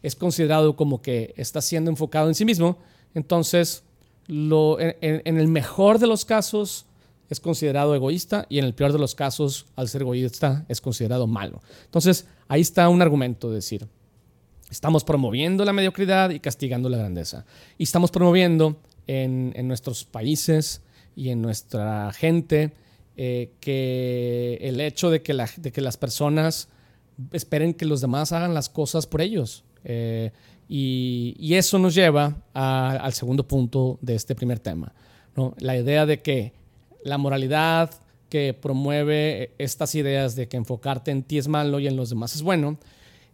es 0.00 0.14
considerado 0.14 0.76
como 0.76 1.02
que 1.02 1.34
está 1.36 1.60
siendo 1.60 1.90
enfocado 1.90 2.28
en 2.28 2.36
sí 2.36 2.44
mismo, 2.44 2.78
entonces 3.14 3.82
lo, 4.28 4.78
en 4.80 5.36
el 5.38 5.48
mejor 5.48 5.98
de 5.98 6.06
los 6.06 6.24
casos 6.24 6.86
es 7.32 7.40
considerado 7.40 7.94
egoísta 7.94 8.46
y 8.48 8.58
en 8.58 8.64
el 8.64 8.74
peor 8.74 8.92
de 8.92 8.98
los 8.98 9.14
casos, 9.14 9.66
al 9.76 9.88
ser 9.88 10.02
egoísta, 10.02 10.64
es 10.68 10.80
considerado 10.80 11.26
malo. 11.26 11.60
Entonces, 11.84 12.26
ahí 12.48 12.60
está 12.60 12.88
un 12.88 13.02
argumento, 13.02 13.48
de 13.48 13.56
decir, 13.56 13.88
estamos 14.70 15.04
promoviendo 15.04 15.64
la 15.64 15.72
mediocridad 15.72 16.30
y 16.30 16.40
castigando 16.40 16.88
la 16.88 16.98
grandeza. 16.98 17.44
Y 17.78 17.84
estamos 17.84 18.10
promoviendo 18.10 18.76
en, 19.06 19.52
nuestros 19.66 20.04
países 20.04 20.82
y 21.16 21.30
en 21.30 21.42
nuestra 21.42 22.12
gente 22.12 22.72
eh, 23.16 23.52
que 23.60 24.58
el 24.60 24.80
hecho 24.80 25.10
de 25.10 25.22
que, 25.22 25.34
de 25.56 25.72
que 25.72 25.80
las 25.80 25.96
personas 25.96 26.68
esperen 27.32 27.74
que 27.74 27.84
los 27.84 28.00
demás 28.00 28.32
hagan 28.32 28.54
las 28.54 28.68
cosas 28.68 29.06
por 29.06 29.20
ellos. 29.20 29.64
Eh, 29.84 30.30
y, 30.68 31.54
eso 31.54 31.78
nos 31.78 31.94
lleva 31.94 32.42
al 32.54 33.12
segundo 33.12 33.46
punto 33.46 33.98
de 34.00 34.14
este 34.14 34.34
primer 34.34 34.58
tema. 34.58 34.94
¿no? 35.36 35.54
La 35.58 35.76
idea 35.76 36.06
de 36.06 36.22
que 36.22 36.52
la 37.04 37.18
moralidad 37.18 37.90
que 38.28 38.54
promueve 38.54 39.52
estas 39.58 39.94
ideas 39.94 40.36
de 40.36 40.48
que 40.48 40.56
enfocarte 40.56 41.10
en 41.10 41.22
ti 41.22 41.38
es 41.38 41.48
malo 41.48 41.78
y 41.80 41.86
en 41.86 41.96
los 41.96 42.08
demás 42.08 42.34
es 42.34 42.42
bueno, 42.42 42.78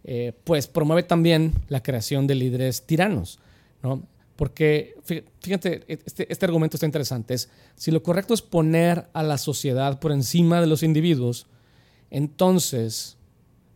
eh, 0.03 0.33
pues 0.43 0.67
promueve 0.67 1.03
también 1.03 1.53
la 1.67 1.81
creación 1.81 2.27
de 2.27 2.35
líderes 2.35 2.85
tiranos, 2.85 3.39
¿no? 3.81 4.03
Porque, 4.35 4.95
fíjate, 5.41 5.83
este, 5.87 6.31
este, 6.31 6.45
argumento 6.45 6.77
está 6.77 6.85
interesante, 6.85 7.33
es 7.33 7.49
si 7.75 7.91
lo 7.91 8.01
correcto 8.03 8.33
es 8.33 8.41
poner 8.41 9.09
a 9.11 9.21
la 9.21 9.37
sociedad 9.37 9.99
por 9.99 10.13
encima 10.13 10.61
de 10.61 10.67
los 10.67 10.81
individuos, 10.81 11.47
entonces 12.09 13.17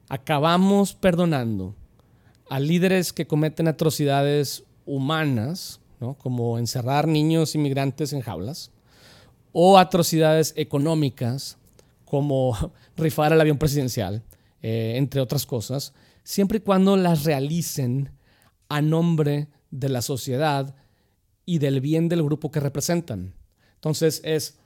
acabamos 0.08 0.94
perdonando 0.94 1.76
a 2.50 2.60
líderes 2.60 3.14
que 3.14 3.28
cometen 3.28 3.68
atrocidades 3.68 4.64
humanas, 4.86 5.80
¿no? 6.00 6.16
como 6.16 6.58
encerrar 6.58 7.08
niños 7.08 7.56
inmigrantes 7.56 8.14
en 8.14 8.22
jaulas, 8.22 8.72
o 9.54 9.78
atrocidades 9.78 10.54
económicas 10.58 11.58
como 12.04 12.58
rifar 12.98 13.32
el 13.32 13.40
avión 13.40 13.58
presidencial, 13.58 14.22
eh, 14.62 14.96
entre 14.98 15.22
otras 15.22 15.46
cosas, 15.46 15.94
siempre 16.24 16.58
y 16.58 16.62
cuando 16.62 16.98
las 16.98 17.24
realicen 17.24 18.12
a 18.68 18.82
nombre 18.82 19.48
de 19.72 19.90
la 19.90 20.02
sociedad 20.02 20.76
y 21.46 21.60
del 21.60 21.82
bien 21.82 22.10
del 22.10 22.24
grupo 22.24 22.52
que 22.52 22.60
representan. 22.60 23.34
Entonces 23.76 24.22
es, 24.24 24.58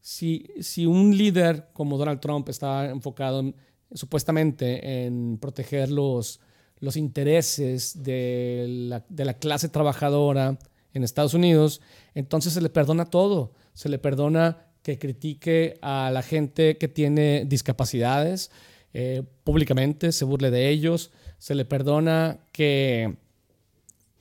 si, 0.00 0.46
si 0.60 0.86
un 0.86 1.16
líder 1.16 1.68
como 1.72 1.98
Donald 1.98 2.20
Trump 2.20 2.48
está 2.48 2.86
enfocado 2.86 3.52
supuestamente 3.92 5.04
en 5.04 5.38
proteger 5.38 5.90
los, 5.90 6.40
los 6.78 6.96
intereses 6.96 8.02
de 8.02 8.66
la, 8.68 9.04
de 9.08 9.24
la 9.24 9.34
clase 9.34 9.68
trabajadora 9.68 10.58
en 10.92 11.04
Estados 11.04 11.34
Unidos, 11.34 11.80
entonces 12.14 12.52
se 12.52 12.60
le 12.60 12.70
perdona 12.70 13.04
todo 13.04 13.52
se 13.76 13.90
le 13.90 13.98
perdona 13.98 14.56
que 14.82 14.98
critique 14.98 15.78
a 15.82 16.10
la 16.10 16.22
gente 16.22 16.78
que 16.78 16.88
tiene 16.88 17.44
discapacidades 17.44 18.50
eh, 18.94 19.22
públicamente, 19.44 20.12
se 20.12 20.24
burle 20.24 20.50
de 20.50 20.70
ellos, 20.70 21.10
se 21.38 21.54
le 21.54 21.66
perdona 21.66 22.38
que, 22.52 23.16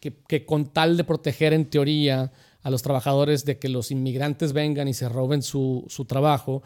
que, 0.02 0.46
con 0.46 0.74
tal 0.74 0.98
de 0.98 1.06
proteger 1.06 1.54
en 1.54 1.70
teoría 1.70 2.34
a 2.64 2.70
los 2.70 2.82
trabajadores 2.82 3.46
de 3.46 3.58
que 3.58 3.70
los 3.70 3.92
inmigrantes 3.92 4.52
vengan 4.52 4.90
y 4.90 4.94
se 4.94 5.08
roben 5.08 5.42
su, 5.42 5.88
trabajo, 6.06 6.62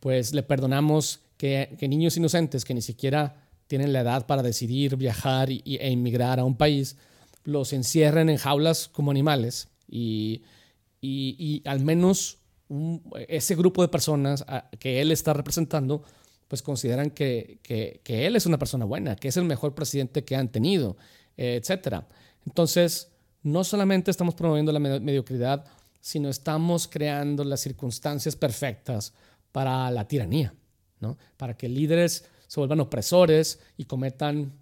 pues 0.00 0.34
le 0.34 0.42
perdonamos 0.42 1.20
que, 1.38 1.74
niños 1.80 2.18
inocentes 2.18 2.66
que 2.66 2.74
ni 2.74 2.82
siquiera 2.82 3.48
tienen 3.68 3.94
la 3.94 4.00
edad 4.00 4.26
para 4.26 4.42
decidir 4.42 4.96
viajar 4.96 5.48
e 5.48 5.90
inmigrar 5.90 6.40
a 6.40 6.44
un 6.44 6.56
país, 6.58 6.98
los 7.44 7.72
encierren 7.72 8.28
en 8.28 8.36
jaulas 8.36 8.88
como 8.88 9.10
animales 9.10 9.68
y 9.88 10.42
y, 11.04 11.62
al 11.66 11.80
menos 11.80 12.38
ese 13.28 13.54
grupo 13.54 13.82
de 13.82 13.88
personas 13.88 14.44
que 14.78 15.00
él 15.00 15.12
está 15.12 15.32
representando, 15.32 16.02
pues 16.48 16.62
consideran 16.62 17.10
que, 17.10 17.60
él 18.04 18.36
es 18.36 18.46
una 18.46 18.58
persona 18.58 18.84
buena, 18.84 19.16
que 19.16 19.28
es 19.28 19.36
el 19.36 19.44
mejor 19.44 19.74
presidente 19.74 20.24
que 20.24 20.36
han 20.36 20.48
tenido, 20.48 20.96
etc. 21.36 22.04
Entonces, 22.46 23.10
no 23.42 23.64
solamente 23.64 24.10
estamos 24.10 24.34
promoviendo 24.34 24.72
la 24.72 24.80
mediocridad, 24.80 25.64
sino 26.00 26.28
estamos 26.28 26.88
creando 26.88 27.44
las 27.44 27.60
circunstancias 27.60 28.36
perfectas 28.36 29.12
para 29.52 29.90
la 29.90 30.06
tiranía, 30.06 30.54
¿no? 31.00 31.16
para 31.36 31.56
que 31.56 31.68
líderes 31.68 32.24
se 32.46 32.60
vuelvan 32.60 32.80
opresores 32.80 33.60
y 33.76 33.84
cometan 33.84 34.52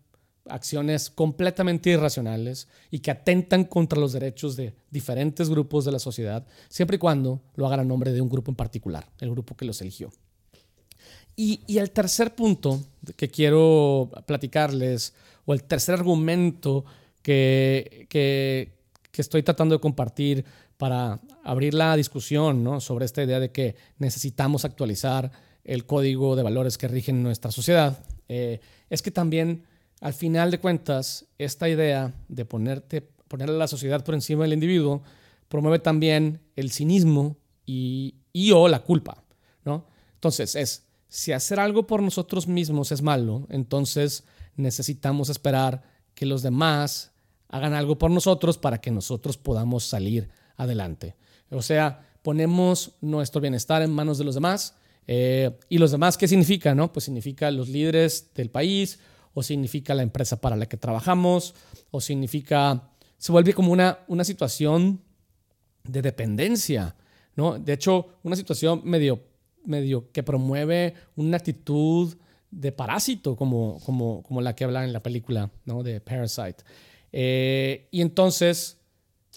acciones 0.46 1.11
completamente 1.11 1.90
irracionales 1.90 2.68
y 2.90 2.99
que 2.99 3.11
atentan 3.11 3.64
contra 3.64 3.99
los 3.99 4.12
derechos 4.12 4.56
de 4.56 4.75
diferentes 4.90 5.49
grupos 5.49 5.84
de 5.84 5.92
la 5.92 5.99
sociedad, 5.99 6.46
siempre 6.68 6.96
y 6.96 6.99
cuando 6.99 7.40
lo 7.54 7.66
hagan 7.66 7.80
a 7.80 7.84
nombre 7.84 8.12
de 8.12 8.20
un 8.20 8.28
grupo 8.28 8.50
en 8.50 8.56
particular, 8.56 9.08
el 9.20 9.30
grupo 9.30 9.56
que 9.56 9.64
los 9.64 9.80
eligió. 9.80 10.11
Y, 11.34 11.78
el 11.78 11.90
tercer 11.90 12.34
punto 12.34 12.82
que 13.16 13.28
quiero 13.28 14.11
platicarles, 14.26 15.14
o 15.46 15.54
el 15.54 15.64
tercer 15.64 15.94
argumento 15.94 16.84
que, 17.22 18.06
que, 18.11 18.72
estoy 19.16 19.42
tratando 19.42 19.75
de 19.75 19.80
compartir 19.80 20.44
para 20.76 21.20
abrir 21.42 21.75
la 21.75 21.96
discusión 21.96 22.80
sobre 22.80 23.06
esta 23.06 23.22
idea 23.22 23.40
de 23.40 23.50
que 23.50 23.76
necesitamos 23.99 24.64
actualizar 24.64 25.30
el 25.64 25.87
código 25.87 26.37
de 26.37 26.42
valores 26.42 26.76
que 26.76 26.88
rigen 26.88 27.22
nuestra 27.22 27.50
sociedad, 27.50 28.04
eh, 28.28 28.61
es 28.90 29.00
que 29.00 29.11
también 29.11 29.64
al 30.02 30.14
final 30.14 30.50
de 30.50 30.59
cuentas, 30.59 31.26
esta 31.38 31.68
idea 31.68 32.12
de 32.28 32.44
ponerte, 32.44 33.02
poner 33.28 33.49
a 33.49 33.52
la 33.52 33.68
sociedad 33.68 34.04
por 34.04 34.14
encima 34.14 34.42
del 34.42 34.52
individuo 34.52 35.02
promueve 35.49 35.78
también 35.78 36.40
el 36.56 36.73
cinismo 36.73 37.37
y, 37.64 38.16
o 38.52 38.66
la 38.66 38.80
culpa, 38.80 39.23
¿no? 39.64 39.87
Entonces, 40.14 40.56
es, 40.56 40.87
si 41.09 41.30
hacer 41.30 41.61
algo 41.61 41.87
por 41.87 42.02
nosotros 42.02 42.49
mismos 42.49 42.90
es 42.90 43.00
malo, 43.00 43.47
entonces 43.49 44.25
necesitamos 44.56 45.28
esperar 45.28 45.85
que 46.14 46.26
los 46.26 46.42
demás 46.42 47.12
hagan 47.49 47.73
algo 47.73 47.97
por 47.97 48.11
nosotros 48.11 48.59
para 48.59 48.80
que 48.80 48.90
nosotros 48.90 49.38
podamos 49.38 49.85
salir 49.85 50.30
adelante. 50.56 51.14
O 51.50 51.62
sea, 51.62 52.09
ponemos 52.23 52.97
nuestro 53.00 53.40
bienestar 53.40 53.82
en 53.82 53.92
manos 53.92 54.18
de 54.18 54.25
los 54.25 54.35
demás. 54.35 54.75
Eh, 55.06 55.56
¿Y 55.68 55.78
los 55.78 55.92
demás 55.92 56.16
qué 56.16 56.26
significa? 56.26 56.75
No? 56.75 56.92
Pues 56.92 57.04
significa 57.04 57.52
los 57.52 57.68
líderes 57.68 58.30
del 58.35 58.50
país 58.50 58.99
o 59.35 59.43
significa 59.43 59.95
la 59.95 60.03
empresa 60.03 60.41
para 60.41 60.57
la 60.57 60.67
que 60.67 60.77
trabajamos, 60.77 61.55
o 61.91 62.01
significa, 62.01 62.91
se 63.19 63.33
vuelve 63.33 63.55
como 63.55 63.73
una, 63.73 64.01
una 64.09 64.25
situación 64.25 65.01
de 65.85 66.03
dependencia, 66.03 66.95
¿no? 67.37 67.59
De 67.59 67.73
hecho, 67.73 68.19
una 68.23 68.37
situación 68.37 68.83
medio, 68.85 69.23
medio 69.65 70.11
que 70.12 70.23
promueve 70.23 70.95
una 71.17 71.39
actitud 71.39 72.15
de 72.51 72.73
parásito, 72.73 73.37
como, 73.37 73.81
como, 73.85 74.23
como 74.23 74.41
la 74.41 74.55
que 74.55 74.65
habla 74.65 74.85
en 74.85 74.93
la 74.93 75.03
película, 75.03 75.51
¿no? 75.65 75.83
De 75.83 76.01
Parasite. 76.01 76.62
Eh, 77.11 77.89
y 77.91 78.03
entonces 78.03 78.79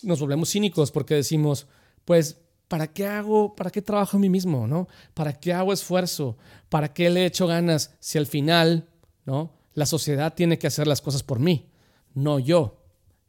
nos 0.04 0.20
volvemos 0.20 0.50
cínicos 0.50 0.92
porque 0.92 1.16
decimos, 1.16 1.68
pues, 2.04 2.38
¿para 2.68 2.88
qué 2.88 3.08
hago, 3.08 3.56
para 3.56 3.70
qué 3.70 3.82
trabajo 3.82 4.18
a 4.18 4.20
mí 4.20 4.30
mismo, 4.30 4.68
¿no? 4.68 4.90
¿Para 5.14 5.34
qué 5.34 5.54
hago 5.54 5.72
esfuerzo? 5.72 6.38
¿Para 6.68 6.94
qué 6.94 7.10
le 7.10 7.26
echo 7.26 7.48
ganas 7.48 7.96
si 8.00 8.18
al 8.18 8.28
final 8.28 8.90
¿no? 9.26 9.52
La 9.76 9.86
sociedad 9.86 10.34
tiene 10.34 10.58
que 10.58 10.68
hacer 10.68 10.88
las 10.88 11.02
cosas 11.02 11.22
por 11.22 11.40
mí, 11.40 11.70
no 12.16 12.40
yo. 12.40 12.82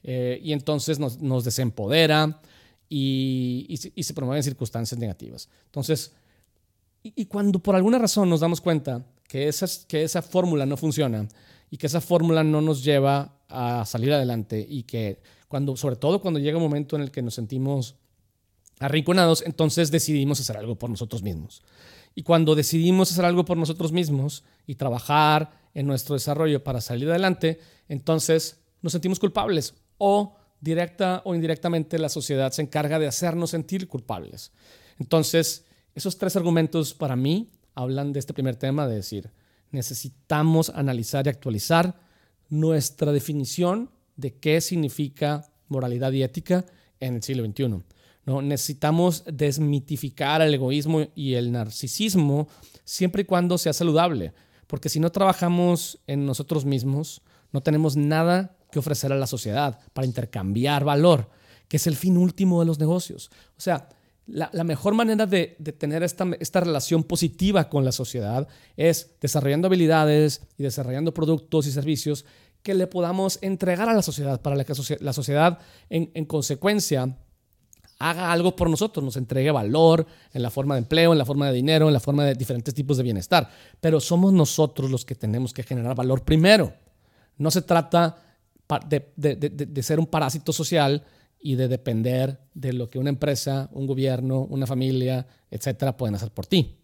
Eh, 0.03 0.41
y 0.43 0.53
entonces 0.53 0.99
nos, 0.99 1.45
desempodera 1.45 2.41
y, 2.88 3.76
se 3.79 4.15
promueven 4.15 4.43
circunstancias 4.43 4.99
negativas. 4.99 5.49
Entonces, 5.67 6.12
y, 7.03 7.26
cuando 7.26 7.59
por 7.59 7.76
alguna 7.76 7.99
razón 7.99 8.31
nos 8.31 8.41
damos 8.41 8.61
cuenta 8.61 9.05
que 9.29 9.49
esa, 9.49 9.67
que 9.87 10.05
esa 10.05 10.23
fórmula 10.23 10.65
no 10.65 10.76
funciona 10.76 11.29
y 11.71 11.76
que 11.76 11.88
esa 11.88 12.00
fórmula 12.00 12.43
no 12.45 12.61
nos 12.61 12.83
lleva 12.85 13.37
a 13.49 13.85
salir 13.85 14.12
adelante 14.12 14.65
y 14.69 14.85
que 14.85 15.21
cuando, 15.49 15.76
sobre 15.76 15.97
todo 15.97 16.21
cuando 16.21 16.41
llega 16.41 16.57
un 16.57 16.62
momento 16.62 16.97
en 16.97 17.03
el 17.03 17.11
que 17.11 17.23
nos 17.23 17.35
sentimos 17.35 17.97
arrinconados, 18.79 19.43
entonces 19.47 19.91
decidimos 19.91 20.41
hacer 20.41 20.57
algo 20.57 20.76
por 20.76 20.91
nosotros 20.91 21.23
mismos. 21.23 21.62
Y 22.15 22.23
cuando 22.23 22.55
decidimos 22.55 23.11
hacer 23.12 23.25
algo 23.25 23.45
por 23.45 23.57
nosotros 23.57 23.93
mismos 23.93 24.45
y 24.67 24.76
trabajar 24.76 25.50
en 25.76 25.87
nuestro 25.87 26.14
desarrollo 26.14 26.64
para 26.64 26.80
salir 26.80 27.11
adelante, 27.11 27.61
entonces 27.87 28.62
nos 28.80 28.92
sentimos 28.92 29.21
culpables 29.21 29.75
o 29.99 30.35
directa 30.59 31.21
o 31.26 31.35
indirectamente 31.35 31.99
la 31.99 32.09
sociedad 32.09 32.50
se 32.50 32.62
encarga 32.62 32.99
de 32.99 33.06
hacernos 33.06 33.50
sentir 33.50 33.87
culpables. 33.87 34.52
Entonces, 34.99 35.66
esos 35.95 36.16
tres 36.16 36.35
argumentos 36.35 36.95
para 36.95 37.14
mí 37.14 37.50
hablan 37.75 38.14
de 38.14 38.21
este 38.21 38.33
primer 38.33 38.56
tema, 38.56 38.88
de 38.88 38.97
decir, 38.97 39.30
necesitamos 39.71 40.71
analizar 40.71 41.26
y 41.26 41.28
actualizar 41.28 42.00
nuestra 42.49 43.12
definición 43.12 43.90
de 44.16 44.35
qué 44.35 44.62
significa 44.62 45.47
moralidad 45.68 46.11
y 46.12 46.23
ética 46.23 46.64
en 47.00 47.16
el 47.16 47.23
siglo 47.23 47.45
XXI. 47.45 47.85
¿no? 48.25 48.40
Necesitamos 48.40 49.25
desmitificar 49.26 50.40
el 50.40 50.54
egoísmo 50.54 51.06
y 51.14 51.35
el 51.35 51.52
narcisismo 51.52 52.49
siempre 52.83 53.23
y 53.23 53.25
cuando 53.26 53.59
sea 53.59 53.75
saludable, 53.75 54.33
porque 54.67 54.89
si 54.89 55.01
no 55.01 55.11
trabajamos 55.11 56.01
en 56.07 56.27
nosotros 56.27 56.65
mismos, 56.65 57.23
no 57.53 57.63
tenemos 57.63 57.97
nada 57.97 58.57
que 58.71 58.79
ofrecer 58.79 59.13
a 59.13 59.17
la 59.17 59.27
sociedad 59.27 59.79
para 59.93 60.07
intercambiar 60.07 60.85
valor, 60.85 61.31
que 61.69 61.77
es 61.77 61.87
el 61.87 61.97
fin 61.97 62.17
último 62.17 62.61
de 62.61 62.67
los 62.67 62.79
negocios. 62.79 63.31
O 63.57 63.61
sea, 63.61 63.89
la, 64.27 64.51
mejor 64.65 64.95
manera 64.95 65.27
de, 65.27 65.57
tener 65.79 66.03
esta, 66.03 66.61
relación 66.61 67.05
positiva 67.05 67.69
con 67.69 67.85
la 67.85 67.93
sociedad 67.93 68.49
es 68.77 69.15
desarrollando 69.21 69.69
habilidades 69.69 70.43
y 70.59 70.65
desarrollando 70.65 71.15
productos 71.15 71.67
y 71.67 71.73
servicios 71.73 72.25
que 72.63 72.75
le 72.75 72.89
podamos 72.89 73.39
entregar 73.43 73.89
a 73.89 73.95
la 73.95 74.03
sociedad 74.03 74.43
para 74.43 74.65
que 74.65 74.75
la 74.99 75.13
sociedad, 75.13 75.61
en 75.89 76.25
consecuencia, 76.25 77.17
haga 77.99 78.33
algo 78.33 78.55
por 78.55 78.69
nosotros, 78.69 79.05
nos 79.05 79.17
entregue 79.17 79.50
valor 79.50 80.07
en 80.33 80.43
la 80.43 80.50
forma 80.50 80.75
de 80.75 80.81
empleo, 80.81 81.12
en 81.12 81.19
la 81.19 81.25
forma 81.25 81.47
de 81.49 81.53
dinero, 81.53 81.87
en 81.87 81.95
la 81.95 82.00
forma 82.00 82.25
de 82.25 82.35
diferentes 82.35 82.75
tipos 82.75 82.97
de 82.97 83.03
bienestar. 83.03 83.49
Pero 83.81 84.00
somos 84.00 84.33
nosotros 84.33 84.91
los 84.91 85.05
que 85.05 85.15
tenemos 85.15 85.53
que 85.53 85.62
generar 85.62 85.95
valor 85.95 86.23
primero. 86.23 86.75
No 87.38 87.50
se 87.50 87.62
trata 87.62 88.17
de, 88.87 89.12
de, 89.17 89.37
de, 89.37 89.83
ser 89.83 89.99
un 89.99 90.07
parásito 90.07 90.53
social 90.53 91.05
y 91.38 91.55
de 91.55 91.69
depender 91.69 92.41
de 92.55 92.73
lo 92.73 92.88
que 92.88 92.99
una 92.99 93.11
empresa, 93.11 93.69
un 93.73 93.87
gobierno, 93.87 94.41
una 94.50 94.67
familia, 94.67 95.26
etcétera, 95.50 95.97
pueden 95.97 96.15
hacer 96.15 96.31
por 96.31 96.47
ti. 96.47 96.76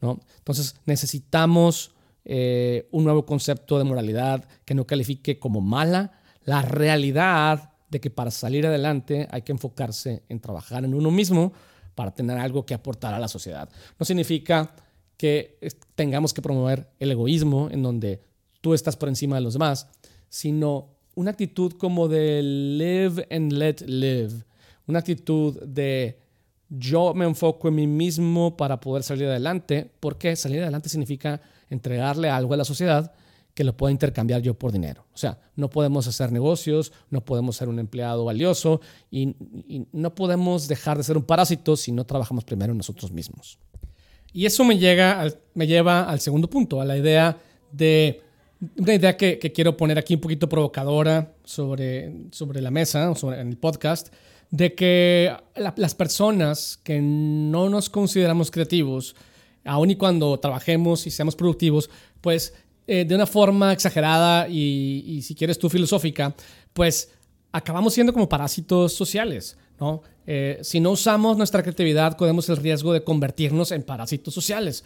¿no? 0.00 0.20
Entonces 0.38 0.76
necesitamos 0.84 1.92
eh, 2.24 2.88
un 2.90 3.04
nuevo 3.04 3.24
concepto 3.24 3.78
de 3.78 3.84
moralidad 3.84 4.44
que 4.64 4.74
no 4.74 4.86
califique 4.86 5.38
como 5.38 5.60
mala 5.60 6.20
la 6.44 6.62
realidad 6.62 7.69
de 7.90 8.00
que 8.00 8.10
para 8.10 8.30
salir 8.30 8.66
adelante 8.66 9.28
hay 9.30 9.42
que 9.42 9.52
enfocarse 9.52 10.22
en 10.28 10.40
trabajar 10.40 10.84
en 10.84 10.94
uno 10.94 11.10
mismo 11.10 11.52
para 11.94 12.12
tener 12.12 12.38
algo 12.38 12.64
que 12.64 12.74
aportar 12.74 13.12
a 13.12 13.18
la 13.18 13.28
sociedad. 13.28 13.68
No 13.98 14.06
significa 14.06 14.74
que 15.16 15.58
tengamos 15.94 16.32
que 16.32 16.40
promover 16.40 16.88
el 16.98 17.10
egoísmo 17.10 17.68
en 17.70 17.82
donde 17.82 18.22
tú 18.60 18.72
estás 18.72 18.96
por 18.96 19.08
encima 19.08 19.36
de 19.36 19.42
los 19.42 19.52
demás, 19.52 19.88
sino 20.28 20.88
una 21.14 21.32
actitud 21.32 21.72
como 21.72 22.08
de 22.08 22.42
live 22.42 23.26
and 23.30 23.52
let 23.52 23.80
live, 23.86 24.32
una 24.86 25.00
actitud 25.00 25.60
de 25.62 26.20
yo 26.70 27.12
me 27.14 27.24
enfoco 27.24 27.68
en 27.68 27.74
mí 27.74 27.86
mismo 27.86 28.56
para 28.56 28.80
poder 28.80 29.02
salir 29.02 29.26
adelante, 29.26 29.90
porque 29.98 30.36
salir 30.36 30.62
adelante 30.62 30.88
significa 30.88 31.40
entregarle 31.68 32.30
algo 32.30 32.54
a 32.54 32.56
la 32.56 32.64
sociedad 32.64 33.12
que 33.60 33.64
lo 33.64 33.76
pueda 33.76 33.92
intercambiar 33.92 34.40
yo 34.40 34.54
por 34.54 34.72
dinero. 34.72 35.04
O 35.12 35.18
sea, 35.18 35.38
no 35.54 35.68
podemos 35.68 36.06
hacer 36.06 36.32
negocios, 36.32 36.94
no 37.10 37.22
podemos 37.22 37.56
ser 37.56 37.68
un 37.68 37.78
empleado 37.78 38.24
valioso 38.24 38.80
y, 39.10 39.36
no 39.92 40.14
podemos 40.14 40.66
dejar 40.66 40.96
de 40.96 41.04
ser 41.04 41.18
un 41.18 41.24
parásito 41.24 41.76
si 41.76 41.92
no 41.92 42.06
trabajamos 42.06 42.42
primero 42.44 42.72
nosotros 42.72 43.12
mismos. 43.12 43.58
Y 44.32 44.46
eso 44.46 44.64
me, 44.64 44.78
llega 44.78 45.26
me 45.52 45.66
lleva 45.66 46.04
al 46.04 46.20
segundo 46.20 46.48
punto, 46.48 46.80
a 46.80 46.86
la 46.86 46.96
idea 46.96 47.36
de 47.70 48.22
una 48.78 48.94
idea 48.94 49.18
que, 49.18 49.38
quiero 49.38 49.76
poner 49.76 49.98
aquí 49.98 50.14
un 50.14 50.22
poquito 50.22 50.48
provocadora 50.48 51.34
sobre, 51.44 52.30
sobre 52.30 52.62
la 52.62 52.70
mesa, 52.70 53.14
sobre, 53.14 53.42
en 53.42 53.48
el 53.48 53.58
podcast, 53.58 54.08
de 54.50 54.74
que 54.74 55.36
las 55.54 55.94
personas 55.94 56.80
que 56.82 57.02
no 57.02 57.68
nos 57.68 57.90
consideramos 57.90 58.50
creativos, 58.50 59.16
aun 59.66 59.90
y 59.90 59.96
cuando 59.96 60.40
trabajemos 60.40 61.06
y 61.06 61.10
seamos 61.10 61.36
productivos, 61.36 61.90
pues 62.22 62.54
eh, 62.92 63.04
de 63.04 63.14
una 63.14 63.24
forma 63.24 63.72
exagerada 63.72 64.48
y, 64.48 65.22
si 65.22 65.36
quieres 65.36 65.56
tú 65.60 65.70
filosófica, 65.70 66.34
pues 66.72 67.12
acabamos 67.52 67.94
siendo 67.94 68.12
como 68.12 68.28
parásitos 68.28 68.92
sociales, 68.94 69.56
¿no? 69.78 70.02
Eh, 70.26 70.58
si 70.62 70.80
no 70.80 70.90
usamos 70.90 71.36
nuestra 71.36 71.62
creatividad, 71.62 72.16
corremos 72.16 72.48
el 72.48 72.56
riesgo 72.56 72.92
de 72.92 73.04
convertirnos 73.04 73.70
en 73.70 73.84
parásitos 73.84 74.34
sociales. 74.34 74.82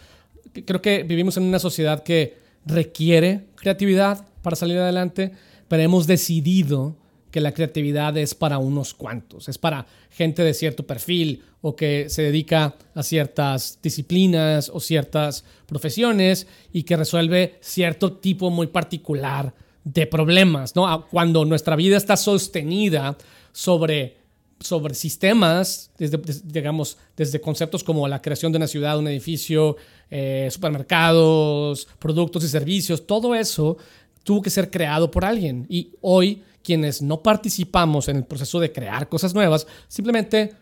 Creo 0.67 0.83
que 0.83 1.03
vivimos 1.03 1.39
en 1.39 1.45
una 1.45 1.59
sociedad 1.59 2.03
que 2.03 2.37
requiere 2.67 3.47
creatividad 3.55 4.27
para 4.43 4.55
salir 4.55 4.77
adelante, 4.77 5.33
pero 5.67 5.83
hemos 5.83 6.07
decidido 6.07 6.97
que 7.35 7.41
la 7.41 7.53
creatividad 7.53 8.17
es 8.17 8.33
para 8.33 8.59
unos 8.59 8.95
cuantos, 8.95 9.49
es 9.49 9.59
para 9.59 9.87
gente 10.09 10.45
de 10.45 10.55
cierto 10.55 10.87
perfil 10.87 11.43
o 11.63 11.75
que 11.75 12.09
se 12.09 12.23
dedica 12.23 12.77
a 12.95 13.03
ciertas 13.03 13.81
disciplinas 13.83 14.71
o 14.73 14.79
ciertas 14.79 15.45
profesiones 15.67 16.47
y 16.73 16.85
que 16.85 16.97
resuelve 16.97 17.59
cierto 17.61 18.13
tipo 18.13 18.51
muy 18.51 18.69
particular 18.69 19.53
de 19.83 20.07
problemas, 20.07 20.77
¿no? 20.77 21.09
Cuando 21.11 21.45
nuestra 21.45 21.75
vida 21.75 21.97
está 21.97 22.17
sostenida 22.17 23.19
sobre 23.51 24.23
sobre 24.61 24.95
sistemas, 24.95 25.91
desde, 25.99 26.21
digamos, 26.45 26.97
desde 27.17 27.41
conceptos 27.41 27.83
como 27.83 28.07
la 28.07 28.23
creación 28.23 28.53
de 28.53 28.59
una 28.59 28.69
ciudad, 28.69 28.97
un 28.97 29.09
edificio, 29.09 29.77
eh, 30.09 30.49
supermercados, 30.53 31.89
productos 31.99 32.45
y 32.45 32.49
servicios, 32.49 33.05
todo 33.09 33.35
eso 33.35 33.77
tuvo 34.23 34.41
que 34.41 34.51
ser 34.51 34.71
creado 34.71 35.11
por 35.11 35.25
alguien. 35.25 35.67
Y 35.69 35.91
hoy, 36.01 36.43
quienes 36.65 37.03
no 37.03 37.23
participamos 37.23 38.09
en 38.09 38.17
el 38.17 38.25
proceso 38.25 38.59
de 38.59 38.73
crear 38.73 39.09
cosas 39.09 39.35
nuevas, 39.35 39.67
simplemente, 39.87 40.55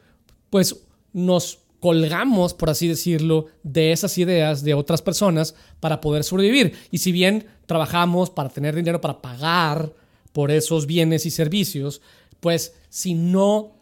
pues, 0.51 0.77
nos 1.15 1.61
colgamos, 1.81 2.55
por 2.55 2.71
así 2.71 2.87
decirlo, 2.89 3.47
de 3.63 3.93
esas 3.93 4.19
ideas 4.19 4.63
de 4.63 4.75
otras 4.75 5.01
personas 5.01 5.55
para 5.81 6.01
poder 6.01 6.25
sobrevivir. 6.25 6.75
Y 6.91 6.99
si 6.99 7.11
bien 7.13 7.47
trabajamos 7.67 8.31
para 8.31 8.51
tener 8.51 8.75
dinero 8.75 9.01
para 9.01 9.23
pagar 9.23 9.93
por 10.33 10.51
esos 10.51 10.87
bienes 10.87 11.25
y 11.27 11.31
servicios, 11.31 12.03
pues 12.41 12.75
si 12.89 13.15
no 13.15 13.73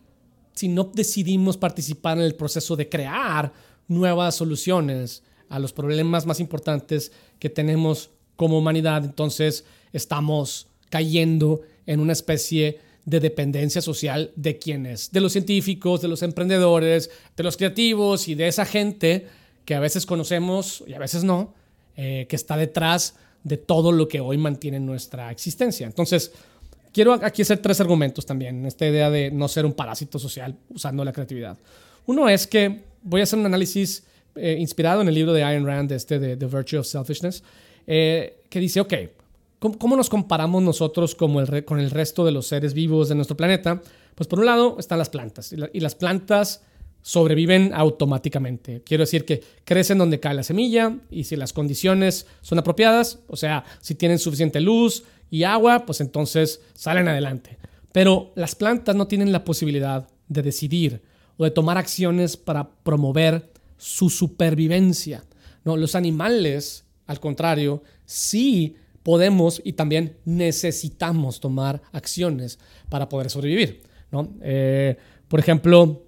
si 0.60 0.68
no 0.68 0.84
decidimos 0.92 1.56
participar 1.56 2.18
en 2.18 2.24
el 2.24 2.34
proceso 2.34 2.76
de 2.76 2.88
crear 2.88 3.50
nuevas 3.88 4.34
soluciones 4.34 5.22
a 5.48 5.58
los 5.58 5.72
problemas 5.72 6.26
más 6.26 6.38
importantes 6.38 7.12
que 7.38 7.48
tenemos 7.48 8.10
como 8.36 8.58
humanidad, 8.58 9.02
entonces 9.04 9.64
estamos 9.94 10.68
cayendo 10.90 11.62
en 11.90 11.98
una 11.98 12.12
especie 12.12 12.78
de 13.04 13.18
dependencia 13.18 13.82
social 13.82 14.30
de 14.36 14.58
quienes, 14.58 15.10
de 15.10 15.20
los 15.20 15.32
científicos, 15.32 16.00
de 16.00 16.06
los 16.06 16.22
emprendedores, 16.22 17.10
de 17.36 17.42
los 17.42 17.56
creativos 17.56 18.28
y 18.28 18.36
de 18.36 18.46
esa 18.46 18.64
gente 18.64 19.26
que 19.64 19.74
a 19.74 19.80
veces 19.80 20.06
conocemos 20.06 20.84
y 20.86 20.92
a 20.94 21.00
veces 21.00 21.24
no, 21.24 21.52
eh, 21.96 22.26
que 22.28 22.36
está 22.36 22.56
detrás 22.56 23.16
de 23.42 23.56
todo 23.56 23.90
lo 23.90 24.06
que 24.06 24.20
hoy 24.20 24.38
mantiene 24.38 24.78
nuestra 24.78 25.32
existencia. 25.32 25.84
Entonces, 25.84 26.30
quiero 26.92 27.14
aquí 27.14 27.42
hacer 27.42 27.58
tres 27.58 27.80
argumentos 27.80 28.24
también 28.24 28.64
esta 28.66 28.86
idea 28.86 29.10
de 29.10 29.32
no 29.32 29.48
ser 29.48 29.66
un 29.66 29.72
parásito 29.72 30.20
social 30.20 30.54
usando 30.72 31.04
la 31.04 31.12
creatividad. 31.12 31.58
Uno 32.06 32.28
es 32.28 32.46
que 32.46 32.82
voy 33.02 33.20
a 33.20 33.24
hacer 33.24 33.40
un 33.40 33.46
análisis 33.46 34.04
eh, 34.36 34.56
inspirado 34.60 35.02
en 35.02 35.08
el 35.08 35.14
libro 35.14 35.32
de 35.32 35.42
Ayn 35.42 35.66
Rand, 35.66 35.90
este 35.90 36.20
de 36.20 36.36
The 36.36 36.46
Virtue 36.46 36.78
of 36.78 36.86
Selfishness, 36.86 37.42
eh, 37.84 38.44
que 38.48 38.60
dice, 38.60 38.78
ok, 38.78 38.94
¿cómo, 39.60 39.96
nos 39.96 40.08
comparamos 40.08 40.62
nosotros 40.62 41.14
como 41.14 41.40
con 41.64 41.78
el 41.78 41.90
resto 41.90 42.24
de 42.24 42.32
los 42.32 42.46
seres 42.46 42.74
vivos 42.74 43.08
de 43.08 43.14
nuestro 43.14 43.36
planeta? 43.36 43.80
Pues 44.14 44.26
por 44.26 44.40
un 44.40 44.46
lado 44.46 44.76
están 44.78 44.98
las 44.98 45.10
plantas, 45.10 45.54
y 45.72 45.80
las 45.80 45.94
plantas 45.94 46.62
sobreviven 47.02 47.72
automáticamente. 47.74 48.82
Quiero 48.84 49.02
decir 49.02 49.24
que 49.24 49.42
crecen 49.64 49.98
donde 49.98 50.20
cae 50.20 50.34
la 50.34 50.42
semilla 50.42 50.96
y 51.10 51.24
si 51.24 51.36
las 51.36 51.52
condiciones 51.52 52.26
son 52.40 52.58
apropiadas, 52.58 53.20
o 53.28 53.36
sea, 53.36 53.64
si 53.80 53.94
tienen 53.94 54.18
suficiente 54.18 54.60
luz 54.60 55.04
y 55.30 55.44
agua, 55.44 55.86
pues 55.86 56.00
entonces 56.00 56.60
salen 56.74 57.08
adelante. 57.08 57.58
Pero 57.92 58.32
las 58.34 58.54
plantas 58.54 58.96
no 58.96 59.06
tienen 59.06 59.32
la 59.32 59.44
posibilidad 59.44 60.08
de 60.28 60.42
decidir 60.42 61.02
o 61.36 61.44
de 61.44 61.50
tomar 61.50 61.78
acciones 61.78 62.36
para 62.36 62.68
promover 62.68 63.50
su 63.76 64.10
supervivencia. 64.10 65.24
Los 65.64 65.94
animales, 65.94 66.84
al 67.06 67.20
contrario, 67.20 67.82
sí 68.04 68.76
podemos 69.02 69.60
y 69.64 69.74
también 69.74 70.16
necesitamos 70.24 71.40
tomar 71.40 71.82
acciones 71.92 72.58
para 72.88 73.08
poder 73.08 73.30
sobrevivir. 73.30 73.82
¿no? 74.10 74.28
Eh, 74.42 74.96
por 75.28 75.40
ejemplo, 75.40 76.02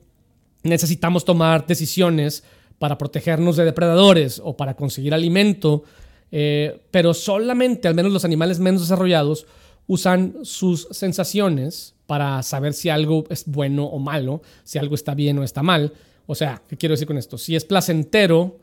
necesitamos 0.63 1.25
tomar 1.25 1.67
decisiones 1.67 2.45
para 2.79 2.99
protegernos 2.99 3.57
de 3.57 3.65
depredadores 3.65 4.41
o 4.43 4.57
para 4.57 4.75
conseguir 4.75 5.15
alimento, 5.15 5.85
eh, 6.31 6.81
pero 6.91 7.15
solamente, 7.15 7.89
al 7.89 7.95
menos 7.95 8.13
los 8.13 8.25
animales 8.25 8.59
menos 8.59 8.83
desarrollados, 8.83 9.47
usan 9.87 10.37
sus 10.43 10.89
sensaciones 10.91 11.95
para 12.07 12.43
saber 12.43 12.73
si 12.73 12.89
algo 12.89 13.25
es 13.31 13.45
bueno 13.47 13.85
o 13.85 13.99
malo, 13.99 14.43
si 14.65 14.79
algo 14.79 14.95
está 14.95 15.15
bien 15.15 15.39
o 15.39 15.45
está 15.45 15.63
mal. 15.63 15.93
O 16.27 16.35
sea, 16.35 16.63
¿qué 16.69 16.77
quiero 16.77 16.95
decir 16.95 17.07
con 17.07 17.19
esto? 17.19 17.39
Si 17.39 17.57
es 17.57 17.65
placentero, 17.65 18.59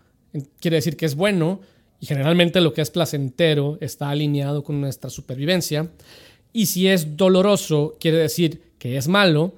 quiere 0.60 0.76
decir 0.76 0.98
que 0.98 1.06
es 1.06 1.16
bueno, 1.16 1.62
y 2.00 2.06
generalmente 2.06 2.62
lo 2.62 2.74
que 2.74 2.82
es 2.82 2.92
placentero 2.92 3.78
está 3.82 4.10
alineado 4.10 4.64
con 4.64 4.80
nuestra 4.80 5.10
supervivencia. 5.10 5.90
Y 6.54 6.68
si 6.68 6.88
es 6.88 7.18
doloroso, 7.18 7.98
quiere 8.00 8.18
decir 8.18 8.62
que 8.78 8.98
es 8.98 9.08
malo. 9.08 9.54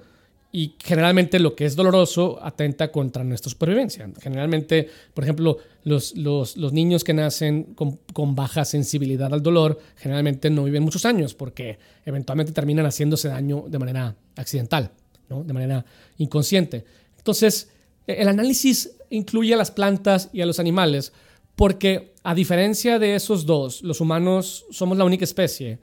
Y 0.54 0.76
generalmente 0.84 1.40
lo 1.40 1.56
que 1.56 1.66
es 1.66 1.78
doloroso 1.78 2.38
atenta 2.42 2.92
contra 2.92 3.24
nuestra 3.24 3.50
supervivencia. 3.50 4.10
Generalmente, 4.20 4.90
por 5.14 5.24
ejemplo, 5.24 5.60
los, 5.86 6.14
los, 6.18 6.74
niños 6.74 7.06
que 7.06 7.14
nacen 7.14 7.74
con, 7.76 8.00
con, 8.12 8.36
baja 8.36 8.66
sensibilidad 8.66 9.34
al 9.34 9.42
dolor 9.42 9.80
generalmente 9.96 10.50
no 10.50 10.66
viven 10.66 10.84
muchos 10.84 11.06
años 11.06 11.34
porque 11.36 11.80
eventualmente 12.06 12.52
terminan 12.52 12.86
haciéndose 12.86 13.30
daño 13.30 13.64
de 13.70 13.80
manera 13.80 14.16
accidental, 14.36 14.92
¿no? 15.30 15.42
de 15.42 15.54
manera 15.54 15.86
inconsciente. 16.18 16.84
Entonces, 17.18 17.70
el 18.06 18.28
análisis 18.28 18.98
incluye 19.10 19.54
a 19.54 19.58
las 19.58 19.72
plantas 19.72 20.30
y 20.34 20.42
a 20.42 20.46
los 20.46 20.60
animales 20.60 21.14
porque 21.62 22.16
a 22.24 22.34
diferencia 22.34 22.98
de 22.98 23.14
esos 23.14 23.46
dos, 23.46 23.84
los 23.84 24.02
humanos 24.02 24.66
somos 24.72 24.98
la 24.98 25.06
única 25.06 25.26
especie 25.26 25.78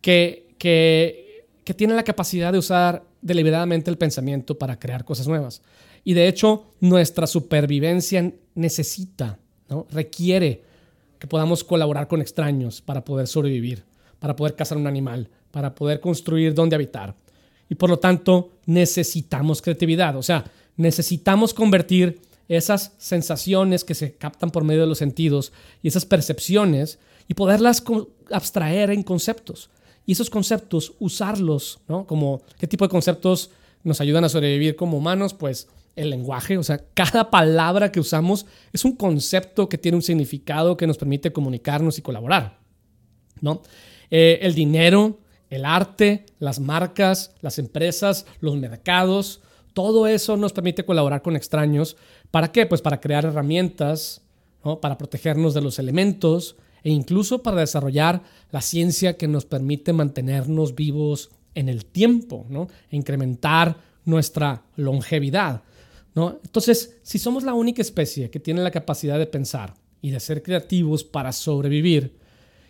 que, 0.00 0.56
que, 0.58 1.72
tiene 1.76 1.94
la 1.94 2.02
capacidad 2.02 2.50
de 2.50 2.58
usar 2.58 3.04
deliberadamente 3.22 3.92
el 3.92 3.96
pensamiento 3.96 4.58
para 4.58 4.76
crear 4.76 5.04
cosas 5.04 5.28
nuevas. 5.28 5.62
Y 6.02 6.14
de 6.14 6.26
hecho, 6.26 6.64
nuestra 6.80 7.28
supervivencia 7.28 8.32
necesita, 8.56 9.38
¿no? 9.68 9.86
requiere 9.92 10.64
que 11.20 11.28
podamos 11.28 11.62
colaborar 11.62 12.08
con 12.08 12.20
extraños 12.20 12.80
para 12.80 13.04
poder 13.04 13.28
sobrevivir, 13.28 13.84
para 14.18 14.34
poder 14.34 14.56
cazar 14.56 14.78
un 14.78 14.88
animal, 14.88 15.28
para 15.52 15.76
poder 15.76 16.00
construir 16.00 16.54
dónde 16.54 16.74
habitar. 16.74 17.14
Y 17.68 17.76
por 17.76 17.88
lo 17.88 18.00
tanto, 18.00 18.50
necesitamos 18.66 19.62
creatividad. 19.62 20.16
O 20.16 20.24
sea, 20.24 20.44
necesitamos 20.76 21.54
convertir 21.54 22.20
esas 22.48 22.92
sensaciones 22.98 23.84
que 23.84 23.94
se 23.94 24.14
captan 24.16 24.50
por 24.50 24.64
medio 24.64 24.82
de 24.82 24.86
los 24.86 24.98
sentidos 24.98 25.52
y 25.82 25.88
esas 25.88 26.04
percepciones 26.04 26.98
y 27.28 27.34
poderlas 27.34 27.82
abstraer 28.30 28.90
en 28.90 29.02
conceptos. 29.02 29.70
Y 30.06 30.12
esos 30.12 30.28
conceptos, 30.28 30.94
usarlos, 30.98 31.80
¿no? 31.88 32.06
Como, 32.06 32.42
¿qué 32.58 32.66
tipo 32.66 32.84
de 32.84 32.90
conceptos 32.90 33.50
nos 33.82 34.00
ayudan 34.00 34.24
a 34.24 34.28
sobrevivir 34.28 34.76
como 34.76 34.98
humanos? 34.98 35.32
Pues 35.32 35.68
el 35.96 36.10
lenguaje, 36.10 36.58
o 36.58 36.62
sea, 36.62 36.84
cada 36.92 37.30
palabra 37.30 37.90
que 37.90 38.00
usamos 38.00 38.46
es 38.72 38.84
un 38.84 38.96
concepto 38.96 39.68
que 39.68 39.78
tiene 39.78 39.96
un 39.96 40.02
significado 40.02 40.76
que 40.76 40.86
nos 40.86 40.98
permite 40.98 41.32
comunicarnos 41.32 41.98
y 41.98 42.02
colaborar, 42.02 42.58
¿no? 43.40 43.62
Eh, 44.10 44.40
el 44.42 44.54
dinero, 44.54 45.20
el 45.48 45.64
arte, 45.64 46.26
las 46.38 46.60
marcas, 46.60 47.34
las 47.40 47.58
empresas, 47.58 48.26
los 48.40 48.56
mercados, 48.56 49.40
todo 49.74 50.06
eso 50.06 50.36
nos 50.36 50.52
permite 50.52 50.84
colaborar 50.84 51.20
con 51.20 51.36
extraños. 51.36 51.96
¿Para 52.34 52.50
qué? 52.50 52.66
Pues 52.66 52.82
para 52.82 53.00
crear 53.00 53.24
herramientas, 53.24 54.20
para 54.80 54.98
protegernos 54.98 55.54
de 55.54 55.60
los 55.60 55.78
elementos 55.78 56.56
e 56.82 56.90
incluso 56.90 57.44
para 57.44 57.60
desarrollar 57.60 58.24
la 58.50 58.60
ciencia 58.60 59.16
que 59.16 59.28
nos 59.28 59.44
permite 59.44 59.92
mantenernos 59.92 60.74
vivos 60.74 61.30
en 61.54 61.68
el 61.68 61.86
tiempo, 61.86 62.44
¿no? 62.48 62.66
E 62.90 62.96
incrementar 62.96 63.76
nuestra 64.04 64.64
longevidad. 64.74 65.62
¿no? 66.16 66.40
Entonces, 66.44 66.98
si 67.04 67.20
somos 67.20 67.44
la 67.44 67.54
única 67.54 67.82
especie 67.82 68.30
que 68.30 68.40
tiene 68.40 68.62
la 68.62 68.72
capacidad 68.72 69.16
de 69.16 69.28
pensar 69.28 69.74
y 70.02 70.10
de 70.10 70.18
ser 70.18 70.42
creativos 70.42 71.04
para 71.04 71.30
sobrevivir, 71.30 72.18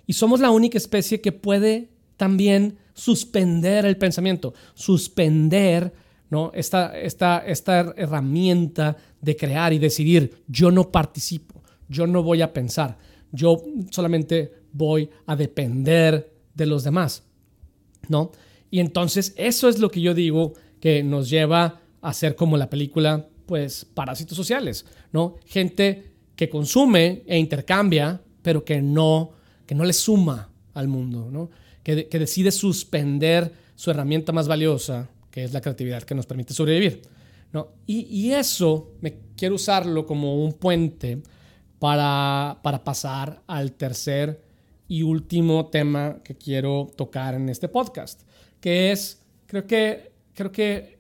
y 0.07 0.13
somos 0.13 0.41
la 0.41 0.51
única 0.51 0.77
especie 0.77 1.23
que 1.23 1.33
puede 1.33 1.89
también 2.19 2.77
suspender 2.93 3.87
el 3.87 3.97
pensamiento, 3.97 4.53
suspender 4.75 5.95
¿no? 6.31 6.51
Esta, 6.55 6.99
esta, 6.99 7.39
esta 7.47 7.95
herramienta 7.97 8.97
de 9.25 9.37
crear 9.37 9.73
y 9.73 9.79
decidir, 9.79 10.45
yo 10.47 10.71
no 10.71 10.93
participo, 10.93 11.63
yo 11.89 12.07
no 12.07 12.23
voy 12.23 12.43
a 12.43 12.53
pensar, 12.53 12.99
yo 13.33 13.63
solamente 13.91 14.53
voy 14.73 15.09
a 15.27 15.35
depender 15.35 16.31
de 16.55 16.67
los 16.67 16.85
demás, 16.85 17.25
¿no? 18.09 18.33
Y 18.71 18.81
entonces 18.81 19.35
eso 19.37 19.69
es 19.69 19.79
lo 19.79 19.91
que 19.91 20.03
yo 20.03 20.15
digo 20.15 20.53
que 20.79 21.03
nos 21.03 21.31
lleva 21.31 21.81
a 22.03 22.13
ser 22.13 22.37
como 22.37 22.59
la 22.59 22.69
película, 22.69 23.29
pues, 23.47 23.87
parásitos 23.87 24.37
sociales, 24.37 24.85
¿no? 25.11 25.37
Gente 25.47 26.13
que 26.37 26.51
consume 26.51 27.23
e 27.27 27.39
intercambia, 27.39 28.21
pero 28.43 28.63
que 28.63 28.83
no, 28.83 29.33
que 29.65 29.75
no 29.75 29.85
le 29.85 29.95
suma 29.95 30.51
al 30.75 30.89
mundo, 30.89 31.31
¿no? 31.31 31.51
Que, 31.83 32.09
que 32.09 32.19
decide 32.19 32.53
suspender 32.53 33.53
su 33.75 33.91
herramienta 33.91 34.33
más 34.33 34.49
valiosa, 34.49 35.09
que 35.31 35.45
es 35.45 35.53
la 35.53 35.63
creatividad 35.63 36.03
que 36.03 36.15
nos 36.15 36.27
permite 36.27 36.53
sobrevivir. 36.53 37.03
¿No? 37.55 37.69
Y, 37.87 38.33
eso 38.33 38.97
me 39.01 39.15
quiero 39.37 39.55
usarlo 39.55 40.05
como 40.07 40.45
un 40.45 40.55
puente 40.55 41.23
para, 41.79 42.59
para 42.63 42.83
pasar 42.83 43.43
al 43.47 43.73
tercer 43.73 44.43
y 44.89 45.03
último 45.03 45.67
tema 45.67 46.19
que 46.25 46.35
quiero 46.35 46.91
tocar 46.97 47.35
en 47.35 47.49
este 47.49 47.69
podcast, 47.69 48.23
que 48.61 48.91
es, 48.91 49.23
creo 49.47 49.67
que, 49.67 50.13
creo 50.35 50.51
que 50.51 50.99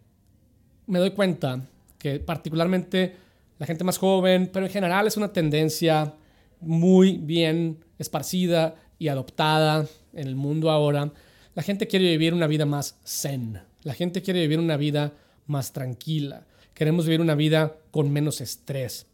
me 0.86 1.00
doy 1.00 1.10
cuenta 1.10 1.60
que 1.98 2.20
particularmente 2.20 3.16
la 3.58 3.66
gente 3.66 3.82
más 3.82 3.98
joven, 3.98 4.48
pero 4.52 4.66
en 4.66 4.72
general 4.72 5.08
es 5.08 5.16
una 5.16 5.32
tendencia 5.32 6.14
muy 6.60 7.18
bien 7.18 7.84
esparcida 7.98 8.76
y 8.98 9.08
adoptada 9.08 9.86
en 10.12 10.28
el 10.28 10.36
mundo 10.36 10.70
ahora. 10.70 11.12
La 11.54 11.62
gente 11.62 11.88
quiere 11.88 12.10
vivir 12.10 12.32
una 12.32 12.46
vida 12.46 12.64
más 12.64 12.98
zen, 13.04 13.60
la 13.82 13.94
gente 13.94 14.22
quiere 14.22 14.40
vivir 14.42 14.60
una 14.60 14.76
vida 14.76 15.12
más 15.46 15.72
tranquila. 15.72 16.46
Queremos 16.74 17.06
vivir 17.06 17.20
una 17.20 17.34
vida 17.34 17.76
con 17.90 18.12
menos 18.12 18.40
estrés. 18.40 19.06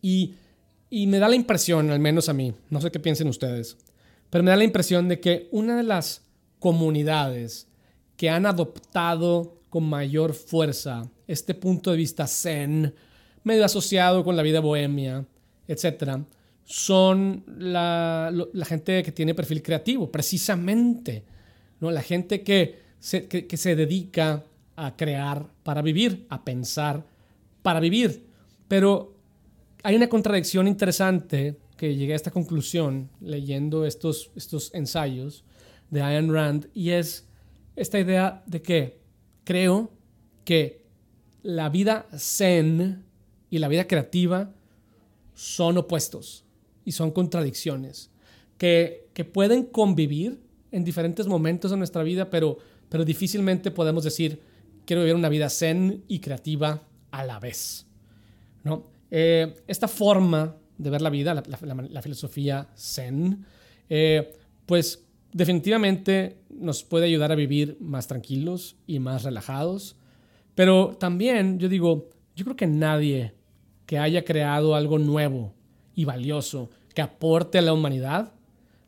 Y, 0.00 0.34
me 0.90 1.18
da 1.18 1.28
la 1.28 1.34
impresión, 1.34 1.90
al 1.90 1.98
menos 1.98 2.28
a 2.28 2.32
mí, 2.32 2.54
no 2.70 2.80
sé 2.80 2.90
qué 2.90 3.00
piensen 3.00 3.28
ustedes, 3.28 3.76
pero 4.30 4.42
me 4.44 4.50
da 4.50 4.56
la 4.56 4.64
impresión 4.64 5.08
de 5.08 5.20
que 5.20 5.48
una 5.50 5.76
de 5.76 5.82
las 5.82 6.22
comunidades 6.58 7.66
que 8.16 8.30
han 8.30 8.46
adoptado 8.46 9.58
con 9.68 9.84
mayor 9.84 10.32
fuerza 10.32 11.10
este 11.26 11.54
punto 11.54 11.90
de 11.90 11.98
vista 11.98 12.26
zen, 12.26 12.94
medio 13.44 13.64
asociado 13.64 14.24
con 14.24 14.36
la 14.36 14.42
vida 14.42 14.60
bohemia, 14.60 15.26
etc., 15.66 16.20
son 16.64 17.44
la, 17.58 18.32
la 18.52 18.64
gente 18.66 19.02
que 19.02 19.12
tiene 19.12 19.34
perfil 19.34 19.62
creativo, 19.62 20.10
precisamente. 20.10 21.24
¿no? 21.80 21.90
La 21.90 22.02
gente 22.02 22.42
que 22.42 22.88
que, 23.00 23.56
se 23.56 23.76
dedica 23.76 24.44
a 24.86 24.96
crear 24.96 25.50
para 25.62 25.82
vivir, 25.82 26.26
a 26.28 26.44
pensar 26.44 27.04
para 27.62 27.80
vivir. 27.80 28.26
Pero 28.68 29.14
hay 29.82 29.96
una 29.96 30.08
contradicción 30.08 30.68
interesante 30.68 31.58
que 31.76 31.94
llegué 31.94 32.12
a 32.12 32.16
esta 32.16 32.30
conclusión 32.30 33.10
leyendo 33.20 33.84
estos, 33.84 34.30
estos 34.36 34.72
ensayos 34.74 35.44
de 35.90 36.02
Ayn 36.02 36.32
Rand 36.32 36.68
y 36.74 36.90
es 36.90 37.28
esta 37.76 37.98
idea 37.98 38.42
de 38.46 38.62
que 38.62 39.00
creo 39.44 39.90
que 40.44 40.84
la 41.42 41.68
vida 41.68 42.06
zen 42.16 43.04
y 43.50 43.58
la 43.58 43.68
vida 43.68 43.86
creativa 43.86 44.52
son 45.34 45.78
opuestos 45.78 46.44
y 46.84 46.92
son 46.92 47.12
contradicciones 47.12 48.10
que, 48.58 49.08
que 49.14 49.24
pueden 49.24 49.64
convivir 49.64 50.40
en 50.72 50.84
diferentes 50.84 51.26
momentos 51.26 51.70
de 51.70 51.76
nuestra 51.76 52.02
vida, 52.02 52.28
pero 52.28 52.58
pero 52.88 53.04
difícilmente 53.04 53.70
podemos 53.70 54.04
decir, 54.04 54.40
quiero 54.88 55.02
vivir 55.02 55.16
una 55.16 55.28
vida 55.28 55.50
zen 55.50 56.02
y 56.08 56.18
creativa 56.20 56.80
a 57.10 57.22
la 57.22 57.38
vez. 57.38 57.86
¿no? 58.64 58.86
Eh, 59.10 59.54
esta 59.66 59.86
forma 59.86 60.56
de 60.78 60.88
ver 60.88 61.02
la 61.02 61.10
vida, 61.10 61.34
la, 61.34 62.02
filosofía 62.02 62.68
zen, 62.74 63.44
eh, 63.90 64.32
pues 64.64 65.04
definitivamente 65.30 66.38
nos 66.48 66.84
puede 66.84 67.04
ayudar 67.04 67.32
a 67.32 67.34
vivir 67.34 67.76
más 67.80 68.06
tranquilos 68.06 68.76
y 68.86 68.98
más 68.98 69.24
relajados, 69.24 69.96
pero 70.54 70.96
también 70.98 71.58
yo 71.58 71.68
digo, 71.68 72.08
yo 72.34 72.46
creo 72.46 72.56
que 72.56 72.66
nadie 72.66 73.34
que 73.84 73.98
haya 73.98 74.24
creado 74.24 74.74
algo 74.74 74.98
nuevo 74.98 75.52
y 75.94 76.06
valioso 76.06 76.70
que 76.94 77.02
aporte 77.02 77.58
a 77.58 77.62
la 77.62 77.74
humanidad, 77.74 78.32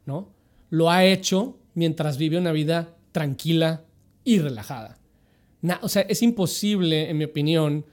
¿no? 0.06 0.32
Lo 0.70 0.90
ha 0.90 1.04
hecho 1.04 1.58
mientras 1.74 2.16
vive 2.16 2.38
una 2.38 2.52
vida 2.52 2.96
tranquila 3.12 3.84
y 4.24 4.38
relajada. 4.38 4.99
O 5.82 5.88
sea, 5.88 6.02
es 6.02 6.22
imposible, 6.22 7.10
en 7.10 7.18
mi 7.18 7.24
opinión, 7.24 7.84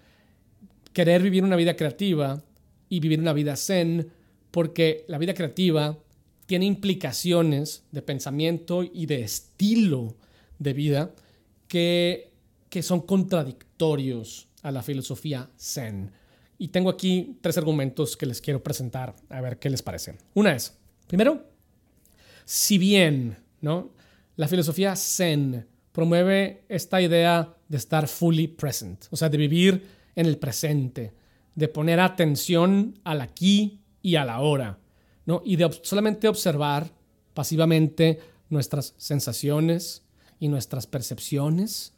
querer 0.93 1.21
vivir 1.21 1.43
una 1.43 1.55
vida 1.55 1.75
creativa 1.75 2.43
y 2.89 2.99
vivir 2.99 3.19
una 3.19 3.33
vida 3.33 3.55
zen, 3.55 4.11
porque 4.51 5.05
la 5.07 5.17
vida 5.17 5.33
creativa 5.33 5.97
tiene 6.45 6.65
implicaciones 6.65 7.83
de 7.91 8.01
pensamiento 8.01 8.83
y 8.83 9.05
de 9.05 9.21
estilo 9.21 10.15
de 10.59 10.73
vida 10.73 11.13
que, 11.67 12.31
que 12.69 12.81
son 12.81 13.01
contradictorios 13.01 14.47
a 14.63 14.71
la 14.71 14.81
filosofía 14.81 15.49
zen. 15.57 16.11
Y 16.57 16.69
tengo 16.69 16.89
aquí 16.89 17.37
tres 17.41 17.57
argumentos 17.57 18.17
que 18.17 18.25
les 18.25 18.41
quiero 18.41 18.63
presentar, 18.63 19.15
a 19.29 19.41
ver 19.41 19.59
qué 19.59 19.69
les 19.69 19.83
parece. 19.83 20.17
Una 20.33 20.55
es, 20.55 20.75
primero, 21.05 21.43
si 22.45 22.77
bien 22.77 23.37
¿no? 23.61 23.91
la 24.37 24.47
filosofía 24.47 24.95
zen 24.95 25.67
promueve 25.97 26.61
esta 26.69 27.01
idea 27.01 27.55
de 27.67 27.77
estar 27.77 28.07
fully 28.07 28.47
present, 28.47 29.05
o 29.09 29.15
sea, 29.15 29.29
de 29.29 29.37
vivir 29.39 29.83
en 30.15 30.27
el 30.27 30.37
presente, 30.37 31.11
de 31.55 31.67
poner 31.69 31.99
atención 31.99 32.99
al 33.03 33.19
aquí 33.19 33.79
y 34.03 34.15
a 34.15 34.23
la 34.23 34.41
hora, 34.41 34.77
¿no? 35.25 35.41
y 35.43 35.55
de 35.55 35.67
solamente 35.81 36.27
observar 36.27 36.91
pasivamente 37.33 38.19
nuestras 38.51 38.93
sensaciones 38.97 40.03
y 40.39 40.49
nuestras 40.49 40.85
percepciones, 40.85 41.93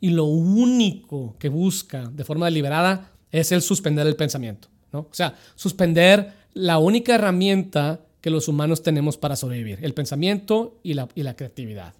y 0.00 0.08
lo 0.08 0.24
único 0.24 1.36
que 1.38 1.50
busca 1.50 2.08
de 2.08 2.24
forma 2.24 2.46
deliberada 2.46 3.12
es 3.30 3.52
el 3.52 3.60
suspender 3.60 4.06
el 4.06 4.16
pensamiento. 4.16 4.68
¿no? 4.94 5.00
O 5.00 5.14
sea, 5.14 5.34
suspender 5.56 6.32
la 6.54 6.78
única 6.78 7.16
herramienta 7.16 8.00
que 8.22 8.30
los 8.30 8.48
humanos 8.48 8.82
tenemos 8.82 9.18
para 9.18 9.36
sobrevivir, 9.36 9.78
el 9.82 9.92
pensamiento 9.92 10.80
y 10.82 10.94
la, 10.94 11.06
y 11.14 11.22
la 11.22 11.36
creatividad. 11.36 11.92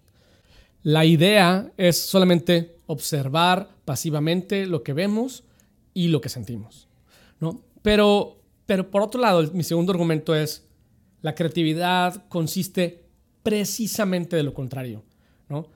La 0.82 1.04
idea 1.04 1.72
es 1.76 1.96
solamente 1.96 2.76
observar 2.86 3.68
pasivamente 3.84 4.66
lo 4.66 4.82
que 4.82 4.92
vemos 4.92 5.44
y 5.94 6.08
lo 6.08 6.20
que 6.20 6.28
sentimos. 6.28 6.88
¿no? 7.40 7.62
Pero, 7.82 8.38
pero 8.66 8.90
por 8.90 9.02
otro 9.02 9.20
lado, 9.20 9.48
mi 9.52 9.62
segundo 9.62 9.92
argumento 9.92 10.34
es, 10.34 10.66
la 11.20 11.34
creatividad 11.34 12.26
consiste 12.28 13.04
precisamente 13.42 14.36
de 14.36 14.42
lo 14.42 14.54
contrario. 14.54 15.04
¿no? 15.48 15.68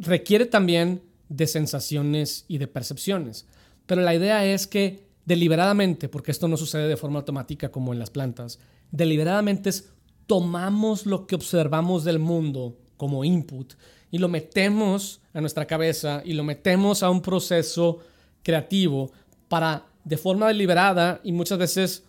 Requiere 0.00 0.46
también 0.46 1.02
de 1.28 1.46
sensaciones 1.46 2.44
y 2.48 2.58
de 2.58 2.66
percepciones. 2.66 3.46
Pero 3.86 4.02
la 4.02 4.14
idea 4.14 4.44
es 4.44 4.66
que 4.66 5.06
deliberadamente, 5.24 6.08
porque 6.08 6.30
esto 6.30 6.48
no 6.48 6.56
sucede 6.56 6.88
de 6.88 6.96
forma 6.96 7.20
automática 7.20 7.70
como 7.70 7.92
en 7.92 7.98
las 7.98 8.10
plantas, 8.10 8.58
deliberadamente 8.90 9.70
es 9.70 9.92
tomamos 10.26 11.06
lo 11.06 11.26
que 11.26 11.34
observamos 11.34 12.04
del 12.04 12.18
mundo 12.18 12.76
como 12.98 13.24
input 13.24 13.72
y 14.10 14.18
lo 14.18 14.28
metemos 14.28 15.22
a 15.32 15.40
nuestra 15.40 15.66
cabeza 15.66 16.20
y 16.24 16.34
lo 16.34 16.44
metemos 16.44 17.02
a 17.02 17.08
un 17.08 17.22
proceso 17.22 18.00
creativo 18.42 19.10
para 19.48 19.86
de 20.04 20.18
forma 20.18 20.48
deliberada 20.48 21.20
y 21.24 21.32
muchas 21.32 21.58
veces 21.58 22.04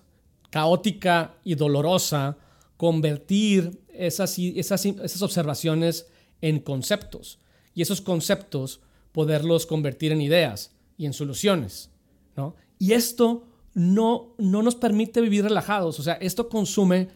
caótica 0.49 1.35
y 1.45 1.55
dolorosa 1.55 2.37
convertir 2.75 3.81
esas, 3.93 4.37
esas, 4.39 4.85
esas 4.85 5.21
observaciones 5.21 6.07
en 6.41 6.59
conceptos 6.59 7.39
y 7.73 7.81
esos 7.81 8.01
conceptos 8.01 8.81
poderlos 9.11 9.65
convertir 9.65 10.11
en 10.11 10.21
ideas 10.21 10.71
y 10.97 11.05
en 11.05 11.13
soluciones, 11.13 11.89
¿no? 12.35 12.55
Y 12.77 12.93
esto 12.93 13.43
no, 13.73 14.33
no 14.37 14.63
nos 14.63 14.75
permite 14.75 15.21
vivir 15.21 15.43
relajados, 15.43 15.99
o 15.99 16.03
sea, 16.03 16.13
esto 16.15 16.49
consume 16.49 17.09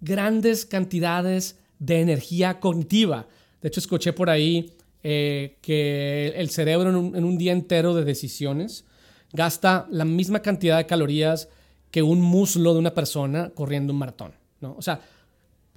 grandes 0.00 0.64
cantidades 0.64 1.58
de 1.80 2.00
energía 2.00 2.60
cognitiva. 2.60 3.26
De 3.60 3.68
hecho, 3.68 3.80
escuché 3.80 4.12
por 4.12 4.30
ahí 4.30 4.72
eh, 5.02 5.58
que 5.60 6.28
el 6.36 6.50
cerebro 6.50 6.90
en 6.90 7.24
un, 7.24 7.38
día 7.38 7.52
entero 7.52 7.94
de 7.94 8.04
decisiones 8.04 8.84
gasta 9.32 9.88
la 9.90 10.04
misma 10.04 10.40
cantidad 10.40 10.76
de 10.76 10.86
calorías 10.86 11.48
que 11.90 12.02
un 12.02 12.20
muslo 12.20 12.74
de 12.74 12.78
una 12.78 12.94
persona 12.94 13.50
corriendo 13.50 13.92
un 13.92 13.98
maratón, 13.98 14.32
¿no? 14.60 14.76
O 14.78 14.82
sea, 14.82 15.00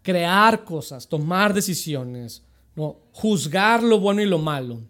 crear 0.04 0.63
cosas, 0.66 1.08
tomar 1.08 1.54
decisiones, 1.54 2.44
¿no? 2.76 2.98
juzgar 3.13 3.82
lo 3.82 4.00
bueno 4.00 4.22
y 4.22 4.26
lo 4.26 4.38
malo, 4.38 4.82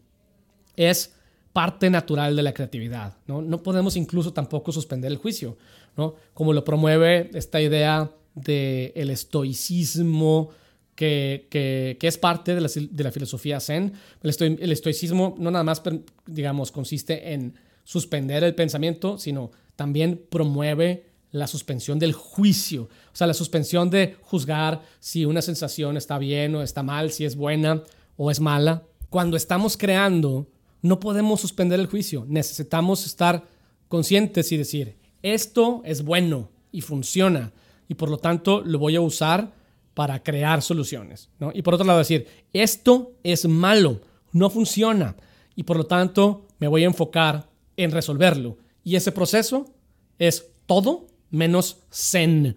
es 0.76 1.14
parte 1.54 1.90
natural 1.90 2.36
de 2.36 2.42
la 2.42 2.54
creatividad. 2.54 3.16
¿no? 3.28 3.42
no 3.42 3.62
podemos 3.62 3.96
incluso 3.96 4.34
tampoco 4.34 4.72
suspender 4.72 5.12
el 5.12 5.18
juicio, 5.18 5.58
¿no? 5.96 6.16
como 6.34 6.52
lo 6.52 6.64
promueve 6.66 7.30
esta 7.36 7.62
idea 7.62 8.12
del 8.34 8.92
el 8.96 9.10
estoicismo, 9.12 10.50
que, 10.96 11.48
que, 11.50 12.08
es 12.08 12.18
parte 12.18 12.56
de 12.56 12.62
la, 12.62 12.70
de 12.70 13.04
la 13.04 13.12
filosofía 13.12 13.60
zen. 13.60 13.94
El, 14.22 14.58
el, 14.60 14.72
estoicismo 14.72 15.36
no 15.38 15.52
nada 15.52 15.64
más, 15.64 15.82
digamos, 16.26 16.72
consiste 16.72 17.34
en 17.34 17.56
suspender 17.84 18.44
el 18.44 18.56
pensamiento, 18.56 19.18
sino 19.18 19.52
también 19.76 20.22
promueve 20.30 21.06
la 21.32 21.48
suspensión 21.48 21.98
del 21.98 22.14
juicio, 22.14 22.84
o 22.84 23.16
sea, 23.16 23.26
la 23.26 23.34
suspensión 23.34 23.90
de 23.90 24.18
juzgar 24.22 24.84
si 25.00 25.26
una 25.26 25.42
sensación 25.42 25.98
está 25.98 26.20
bien 26.20 26.54
o 26.56 26.62
está 26.62 26.84
mal, 26.84 27.12
si 27.12 27.26
es 27.26 27.36
buena 27.36 27.84
o 28.18 28.30
es 28.30 28.40
mala. 28.40 28.84
Cuando 29.10 29.36
estamos 29.36 29.76
creando 29.76 30.48
no 30.84 31.00
podemos 31.00 31.42
suspender 31.42 31.80
el 31.80 31.88
juicio. 31.88 32.26
Necesitamos 32.28 33.08
estar 33.08 33.46
conscientes 33.88 34.52
y 34.52 34.58
decir, 34.58 34.98
esto 35.24 35.82
es 35.86 36.04
bueno 36.04 36.50
y 36.72 36.82
funciona 36.82 37.54
y 37.88 37.96
por 37.96 38.10
lo 38.10 38.18
tanto 38.18 38.62
lo 38.62 38.78
voy 38.78 38.96
a 38.96 39.02
usar 39.02 39.54
para 39.94 40.22
crear 40.22 40.62
soluciones. 40.62 41.30
Y 41.54 41.62
por 41.62 41.76
otro 41.76 41.86
lado 41.86 42.00
decir, 42.00 42.28
esto 42.52 43.14
es 43.24 43.48
malo, 43.48 44.02
no 44.32 44.50
funciona 44.50 45.16
y 45.56 45.64
por 45.64 45.78
lo 45.78 45.86
tanto 45.86 46.48
me 46.60 46.68
voy 46.68 46.84
a 46.84 46.88
enfocar 46.88 47.48
en 47.78 47.92
resolverlo. 47.92 48.58
Y 48.84 48.96
ese 48.96 49.12
proceso 49.12 49.74
es 50.20 50.48
todo 50.66 51.08
menos 51.30 51.78
zen. 51.92 52.56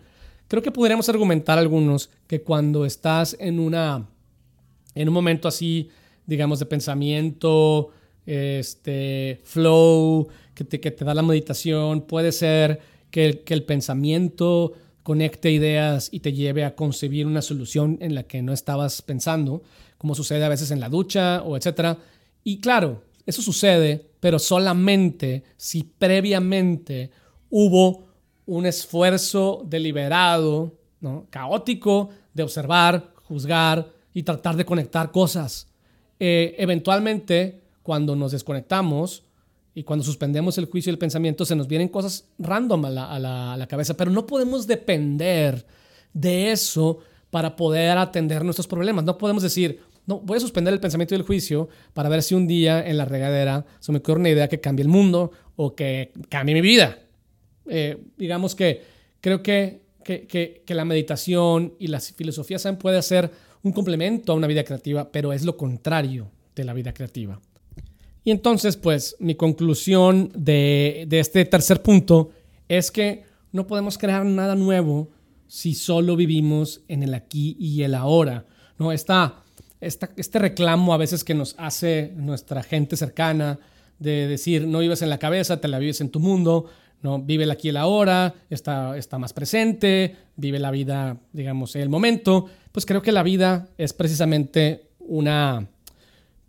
Creo 0.49 0.63
que 0.63 0.71
podríamos 0.71 1.09
argumentar 1.09 1.59
algunos 1.59 2.11
que 2.27 2.43
cuando 2.43 2.85
estás 2.85 3.37
en 3.39 3.59
una 3.59 4.09
en 4.95 5.09
un 5.09 5.15
momento 5.15 5.47
así, 5.47 5.91
digamos, 6.25 6.59
de 6.59 6.67
pensamiento, 6.67 7.91
este, 8.25 9.41
flow 9.45 10.27
que 10.55 10.65
te, 10.65 10.81
que 10.81 10.91
te 10.91 11.05
da 11.05 11.15
la 11.15 11.23
meditación, 11.23 12.01
puede 12.01 12.33
ser 12.33 12.81
que, 13.11 13.43
que 13.45 13.53
el 13.53 13.63
pensamiento 13.65 14.73
conecte 15.07 15.53
ideas 15.53 16.09
y 16.11 16.19
te 16.19 16.33
lleve 16.33 16.65
a 16.65 16.75
concebir 16.75 17.29
una 17.29 17.41
solución 17.41 17.97
en 18.01 18.17
la 18.17 18.25
que 18.25 18.43
no 18.43 18.53
estabas 18.53 19.03
pensando, 19.03 19.63
como 19.99 20.17
sucede 20.17 20.45
a 20.45 20.49
veces 20.49 20.73
en 20.73 20.81
la 20.81 20.89
ducha 20.89 21.45
o 21.45 21.57
etcétera. 21.57 21.97
Y 22.43 22.59
claro, 22.59 23.05
eso 23.25 23.41
sucede, 23.41 24.05
pero 24.19 24.41
solamente 24.41 25.45
si 25.57 25.85
previamente 25.85 27.13
hubo 27.51 28.09
un 28.47 28.67
esfuerzo 28.67 29.63
deliberado, 29.65 30.77
¿no? 31.01 31.29
caótico, 31.31 32.11
de 32.35 32.43
observar, 32.43 33.13
juzgar 33.23 33.89
y 34.13 34.25
tratar 34.25 34.57
de 34.57 34.65
conectar 34.65 35.13
cosas. 35.13 35.69
Eh, 36.19 36.57
eventualmente 36.59 37.63
cuando 37.85 38.17
nos 38.17 38.33
desconectamos 38.33 39.23
y 39.77 39.85
cuando 39.85 40.07
suspendemos 40.07 40.57
el 40.57 40.65
juicio 40.65 40.89
y 40.91 40.95
el 40.95 40.99
pensamiento, 40.99 41.45
se 41.45 41.55
nos 41.55 41.69
vienen 41.69 41.89
cosas 41.89 42.31
random 42.39 42.87
a 42.87 43.19
la, 43.19 43.67
cabeza, 43.69 43.95
pero 43.95 44.11
no 44.11 44.25
podemos 44.25 44.67
depender 44.67 45.67
de 46.15 46.51
eso 46.51 47.01
para 47.29 47.57
poder 47.57 47.99
atender 47.99 48.43
nuestros 48.43 48.67
problemas. 48.67 49.05
No 49.05 49.19
podemos 49.19 49.43
decir, 49.43 49.81
no, 50.07 50.19
voy 50.21 50.39
a 50.39 50.41
suspender 50.41 50.73
el 50.73 50.81
pensamiento 50.81 51.15
y 51.15 51.19
el 51.19 51.25
juicio 51.25 51.69
para 51.93 52.09
ver 52.09 52.23
si 52.23 52.35
un 52.35 52.47
día 52.47 52.89
en 52.89 52.97
la 52.97 53.05
regadera 53.05 53.67
se 53.79 53.93
me 53.93 53.99
ocurre 53.99 54.21
una 54.21 54.31
idea 54.31 54.49
que 54.49 54.63
cambie 54.63 54.83
el 54.83 54.89
mundo 54.89 55.31
o 55.57 55.75
que 55.75 56.11
cambie 56.31 56.55
mi 56.55 56.63
vida. 56.63 56.99
Eh, 57.67 57.99
digamos 58.17 58.55
que 58.55 58.83
creo 59.21 59.43
que, 59.43 59.83
que, 60.03 60.27
que, 60.65 60.75
la 60.75 60.87
meditación 60.87 61.75
y 61.79 61.89
la 61.89 62.01
filosofía 62.01 62.57
puede 62.79 63.03
ser 63.03 63.31
un 63.63 63.73
complemento 63.73 64.33
a 64.33 64.37
una 64.37 64.47
vida 64.47 64.65
creativa, 64.65 65.13
pero 65.13 65.35
es 65.35 65.45
lo 65.45 65.59
contrario 65.59 66.31
de 66.55 66.65
la 66.65 66.73
vida 66.73 66.95
creativa. 66.95 67.39
Y 68.27 68.33
entonces, 68.33 68.77
pues, 68.77 69.15
mi 69.21 69.37
conclusión 69.37 70.33
de, 70.35 71.07
este 71.13 71.45
tercer 71.45 71.81
punto 71.81 72.33
es 72.69 72.91
que 72.91 73.23
no 73.53 73.69
podemos 73.69 73.99
crear 73.99 74.25
nada 74.27 74.57
nuevo 74.57 75.13
si 75.47 75.77
solo 75.77 76.17
vivimos 76.17 76.81
en 76.89 77.05
el 77.05 77.15
aquí 77.15 77.57
y 77.61 77.85
el 77.85 77.95
ahora. 77.95 78.45
¿no? 78.81 78.91
Está 78.91 79.45
este 79.81 80.39
reclamo 80.41 80.93
a 80.93 80.97
veces 80.97 81.23
que 81.23 81.35
nos 81.35 81.55
hace 81.57 82.15
nuestra 82.17 82.65
gente 82.65 82.97
cercana 82.97 83.61
de 84.01 84.27
decir, 84.27 84.67
no 84.67 84.81
vives 84.81 85.03
en 85.03 85.11
la 85.11 85.19
cabeza, 85.19 85.61
te 85.61 85.69
la 85.69 85.79
vives 85.79 86.01
en 86.01 86.11
tu 86.11 86.19
mundo, 86.19 86.67
¿no? 87.03 87.23
vive 87.23 87.45
el 87.45 87.53
aquí 87.53 87.69
y 87.69 87.71
el 87.71 87.77
ahora, 87.77 88.35
está, 88.51 88.99
está 88.99 89.19
más 89.19 89.35
presente, 89.35 90.17
vive 90.35 90.59
la 90.59 90.73
vida, 90.73 91.17
digamos, 91.33 91.77
en 91.77 91.83
el 91.83 91.89
momento. 91.91 92.47
Pues 92.73 92.87
creo 92.87 93.03
que 93.03 93.13
la 93.13 93.23
vida 93.23 93.69
es 93.79 93.93
precisamente 93.93 94.89
una, 94.99 95.69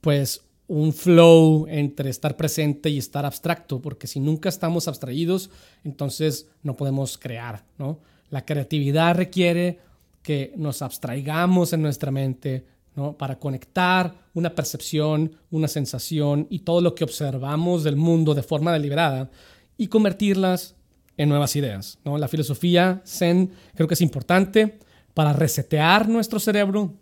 pues, 0.01 0.46
un 0.67 0.93
flow 0.93 1.65
entre 1.69 2.09
estar 2.09 2.35
presente 2.35 2.89
y 2.89 2.97
estar 2.97 3.25
abstracto, 3.25 3.81
porque 3.81 4.07
si 4.07 4.19
nunca 4.19 4.49
estamos 4.49 4.87
abstraídos, 4.87 5.49
entonces 5.83 6.49
no 6.63 6.75
podemos 6.75 7.17
crear, 7.17 7.63
¿no? 7.77 7.99
La 8.29 8.45
creatividad 8.45 9.15
requiere 9.15 9.79
que 10.21 10.53
nos 10.57 10.81
abstraigamos 10.81 11.71
en 11.71 11.81
nuestra 11.81 12.11
mente, 12.11 12.65
¿no? 12.95 13.13
Para 13.13 13.39
conectar 13.39 14.13
una 14.33 14.53
percepción, 14.53 15.31
una 15.51 15.69
sensación 15.69 16.47
y 16.49 16.59
todo 16.59 16.81
lo 16.81 16.95
que 16.95 17.05
observamos 17.05 17.83
del 17.83 17.95
mundo 17.95 18.33
de 18.33 18.43
forma 18.43 18.73
deliberada 18.73 19.29
y 19.77 19.87
convertirlas 19.87 20.75
en 21.15 21.29
nuevas 21.29 21.55
ideas, 21.55 21.97
¿no? 22.03 22.17
La 22.17 22.27
filosofía 22.27 23.01
zen 23.05 23.51
creo 23.73 23.87
que 23.87 23.93
es 23.93 24.01
importante, 24.01 24.79
para 25.17 25.33
resetear 25.33 26.07
nuestro 26.07 26.39
cerebro 26.39 26.93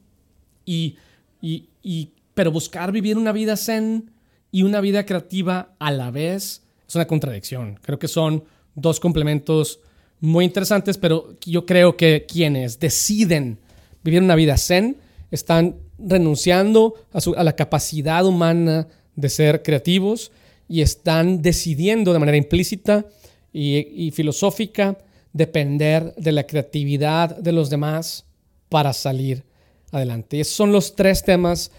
y, 0.63 0.95
y, 1.41 2.13
pero 2.35 2.51
buscar 2.51 2.91
vivir 2.91 3.17
una 3.17 3.31
vida 3.31 3.57
zen 3.57 4.11
y 4.51 4.61
una 4.61 4.81
vida 4.81 5.05
creativa 5.05 5.73
a 5.79 5.91
la 5.91 6.11
vez 6.11 6.61
es 6.87 6.95
una 6.95 7.07
contradicción. 7.07 7.79
Creo 7.81 7.97
que 7.97 8.07
son 8.07 8.43
dos 8.75 8.99
complementos 8.99 9.79
muy 10.19 10.45
interesantes, 10.45 10.97
pero 10.97 11.35
yo 11.45 11.65
creo 11.65 11.97
que 11.97 12.25
quienes 12.27 12.79
deciden 12.79 13.57
vivir 14.03 14.21
una 14.21 14.35
vida 14.35 14.57
zen 14.57 14.97
están 15.31 15.75
renunciando 15.97 16.93
a, 17.11 17.43
la 17.43 17.55
capacidad 17.55 18.25
humana 18.25 18.87
de 19.15 19.29
ser 19.29 19.63
creativos 19.63 20.31
y 20.67 20.81
están 20.81 21.41
decidiendo 21.41 22.13
de 22.13 22.19
manera 22.19 22.37
implícita 22.37 23.05
y, 23.51 24.11
filosófica 24.11 24.97
depender 25.31 26.13
de 26.15 26.31
la 26.31 26.45
creatividad 26.45 27.37
de 27.37 27.51
los 27.51 27.69
demás 27.69 28.25
para 28.69 28.93
salir 28.93 29.43
adelante. 29.91 30.37
Y 30.37 30.41
esos 30.41 30.55
son 30.55 30.71
los 30.71 30.95
tres 30.95 31.23
temas, 31.23 31.71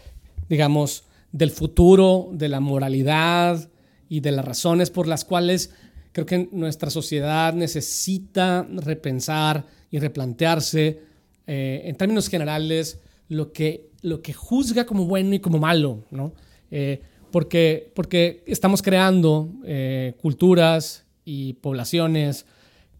digamos, 0.48 1.04
del 1.32 1.50
futuro, 1.50 2.30
de 2.32 2.48
la 2.48 2.60
moralidad 2.60 3.68
y 4.08 4.20
de 4.20 4.32
las 4.32 4.44
razones 4.44 4.90
por 4.90 5.06
las 5.06 5.24
cuales 5.24 5.72
creo 6.12 6.26
que 6.26 6.48
nuestra 6.52 6.90
sociedad 6.90 7.52
necesita 7.52 8.66
repensar 8.70 9.66
y 9.90 9.98
replantearse 9.98 11.00
eh, 11.46 11.82
en 11.84 11.94
términos 11.96 12.28
generales 12.28 13.00
lo 13.28 13.52
que, 13.52 13.90
lo 14.02 14.22
que 14.22 14.32
juzga 14.32 14.86
como 14.86 15.04
bueno 15.04 15.34
y 15.34 15.40
como 15.40 15.58
malo, 15.58 16.04
¿no? 16.10 16.32
Eh, 16.70 17.00
porque, 17.30 17.92
porque 17.94 18.42
estamos 18.46 18.82
creando 18.82 19.50
eh, 19.64 20.14
culturas 20.20 21.04
y 21.24 21.54
poblaciones 21.54 22.46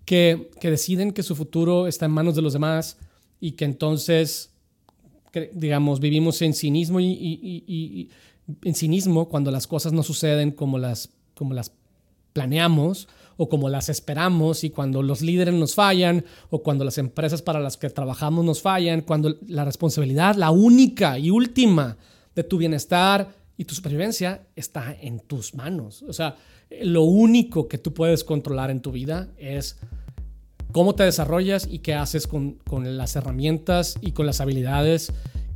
que, 0.05 0.51
que, 0.61 0.71
deciden 0.71 1.13
que 1.13 1.23
su 1.23 1.35
futuro 1.35 1.87
está 1.87 2.07
en 2.07 2.13
manos 2.13 2.35
de 2.37 2.43
los 2.43 2.53
demás 2.53 2.99
y 3.41 3.53
que 3.53 3.65
entonces, 3.65 4.53
digamos, 5.53 6.01
vivimos 6.01 6.43
en 6.43 6.55
cinismo 6.55 7.01
y, 7.01 8.11
en 8.63 8.75
cinismo 8.75 9.29
cuando 9.29 9.51
las 9.51 9.67
cosas 9.67 9.93
no 9.93 10.03
suceden 10.03 10.53
como 10.53 10.79
las, 10.79 11.11
como 11.35 11.55
las 11.55 11.73
planeamos 12.33 13.09
o 13.37 13.49
como 13.49 13.69
las 13.69 13.89
esperamos 13.89 14.65
y 14.65 14.71
cuando 14.71 15.03
los 15.03 15.21
líderes 15.21 15.55
nos 15.55 15.75
fallan 15.75 16.25
o 16.51 16.63
cuando 16.63 16.85
las 16.85 16.99
empresas 16.99 17.43
para 17.43 17.61
las 17.61 17.77
que 17.77 17.91
trabajamos 17.91 18.45
nos 18.45 18.63
fallan, 18.63 19.03
cuando 19.03 19.37
la 19.47 19.65
responsabilidad, 19.65 20.37
la 20.37 20.51
única 20.51 21.19
y 21.19 21.31
última 21.31 21.97
de 22.35 22.45
tu 22.45 22.59
bienestar 22.59 23.35
y 23.57 23.65
tu 23.65 23.75
supervivencia 23.75 24.47
está 24.55 24.97
en 25.01 25.21
tus 25.21 25.55
manos. 25.55 26.03
O 26.03 26.13
sea, 26.13 26.37
lo 26.83 27.03
único 27.03 27.69
que 27.69 27.79
tú 27.79 27.93
puedes 27.95 28.25
controlar 28.25 28.71
en 28.71 28.81
tu 28.81 28.93
vida 28.93 29.29
es 29.39 29.79
cómo 30.77 30.95
te 30.95 31.05
desarrollas 31.05 31.67
y 31.71 31.79
qué 31.79 31.95
haces 31.95 32.27
con, 32.27 32.59
con 32.69 32.99
las 32.99 33.17
herramientas 33.17 33.97
y 34.03 34.13
con 34.13 34.27
las 34.27 34.43
habilidades 34.43 35.11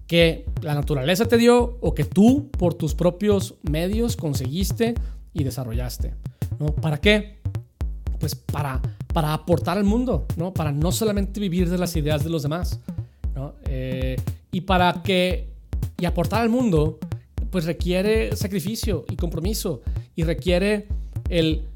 que 0.06 0.46
la 0.62 0.74
naturaleza 0.74 1.26
te 1.26 1.36
dio 1.36 1.76
o 1.82 1.92
que 1.92 2.06
tú 2.06 2.48
por 2.52 2.72
tus 2.72 2.94
propios 2.94 3.56
medios 3.60 4.16
conseguiste 4.16 4.94
y 5.34 5.44
desarrollaste. 5.44 6.14
¿no? 6.58 6.68
¿Para 6.68 7.02
qué? 7.02 7.36
Pues 8.18 8.34
para, 8.34 8.80
para 9.12 9.34
aportar 9.34 9.76
al 9.76 9.84
mundo, 9.84 10.24
¿no? 10.38 10.54
Para 10.54 10.72
no 10.72 10.90
solamente 10.90 11.38
vivir 11.38 11.68
de 11.68 11.76
las 11.76 11.94
ideas 11.96 12.24
de 12.24 12.30
los 12.30 12.42
demás, 12.42 12.80
¿no? 13.34 13.56
Eh, 13.66 14.16
y 14.52 14.62
para 14.62 15.02
que, 15.02 15.50
y 15.98 16.06
aportar 16.06 16.40
al 16.40 16.48
mundo, 16.48 16.98
pues 17.50 17.66
requiere 17.66 18.34
sacrificio 18.36 19.04
y 19.10 19.16
compromiso 19.16 19.82
y 20.16 20.22
requiere 20.22 20.88
el, 21.28 21.66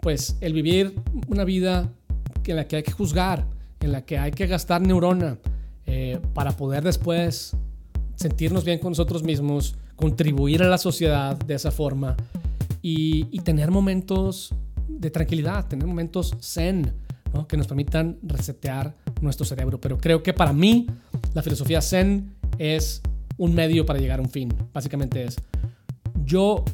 pues, 0.00 0.36
el 0.40 0.52
vivir 0.52 0.94
una 1.26 1.42
vida 1.42 1.90
en 2.52 2.56
la 2.56 2.66
que 2.66 2.76
hay 2.76 2.82
que 2.82 2.92
juzgar, 2.92 3.46
en 3.80 3.92
la 3.92 4.02
que 4.02 4.18
hay 4.18 4.30
que 4.30 4.46
gastar 4.46 4.80
neurona 4.80 5.38
eh, 5.86 6.18
para 6.32 6.56
poder 6.56 6.82
después 6.82 7.56
sentirnos 8.16 8.64
bien 8.64 8.78
con 8.78 8.92
nosotros 8.92 9.22
mismos, 9.22 9.76
contribuir 9.96 10.62
a 10.62 10.68
la 10.68 10.78
sociedad 10.78 11.36
de 11.36 11.54
esa 11.54 11.70
forma 11.70 12.16
y, 12.80 13.24
tener 13.40 13.70
momentos 13.70 14.54
de 14.88 15.10
tranquilidad, 15.10 15.66
tener 15.66 15.86
momentos 15.86 16.34
zen, 16.40 16.92
que 17.48 17.56
nos 17.56 17.66
permitan 17.66 18.18
resetear 18.22 18.94
nuestro 19.20 19.44
cerebro. 19.44 19.80
Pero 19.80 19.98
creo 19.98 20.22
que 20.22 20.32
para 20.32 20.52
mí 20.52 20.86
la 21.34 21.42
filosofía 21.42 21.80
zen 21.82 22.34
es 22.58 23.02
un 23.36 23.54
medio 23.54 23.84
para 23.84 23.98
llegar 23.98 24.20
a 24.20 24.22
un 24.22 24.30
fin. 24.30 24.54
Básicamente 24.72 25.24
es, 25.24 25.36
yo 26.24 26.64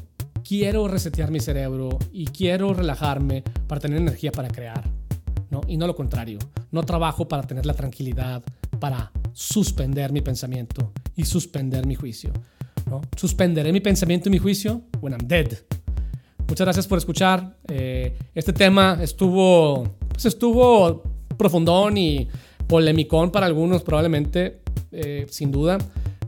quiero 0.47 0.87
resetear 0.87 1.31
mi 1.31 1.39
cerebro 1.39 1.97
y 2.11 2.25
quiero 2.25 2.73
relajarme 2.73 3.43
para 3.67 3.81
tener 3.81 3.99
energía 3.99 4.31
para 4.31 4.49
crear. 4.49 5.00
¿No? 5.51 5.61
Y 5.67 5.77
no 5.77 5.85
lo 5.85 5.95
contrario. 5.95 6.39
No 6.71 6.83
trabajo 6.83 7.27
para 7.27 7.43
tener 7.43 7.65
la 7.65 7.73
tranquilidad, 7.73 8.43
para 8.79 9.11
suspender 9.33 10.11
mi 10.11 10.21
pensamiento 10.21 10.91
y 11.15 11.25
suspender 11.25 11.85
mi 11.85 11.95
juicio. 11.95 12.31
¿no? 12.89 13.01
Suspenderé 13.15 13.71
mi 13.71 13.79
pensamiento 13.79 14.29
y 14.29 14.31
mi 14.31 14.39
juicio 14.39 14.81
when 15.01 15.13
I'm 15.13 15.27
dead. 15.27 15.51
Muchas 16.47 16.65
gracias 16.65 16.87
por 16.87 16.97
escuchar. 16.97 17.55
Eh, 17.67 18.17
este 18.33 18.53
tema 18.53 18.97
estuvo, 19.01 19.95
pues 20.09 20.25
estuvo 20.25 21.03
profundón 21.37 21.97
y 21.97 22.27
polémicón 22.67 23.31
para 23.31 23.45
algunos 23.45 23.83
probablemente, 23.83 24.61
eh, 24.91 25.25
sin 25.29 25.51
duda. 25.51 25.77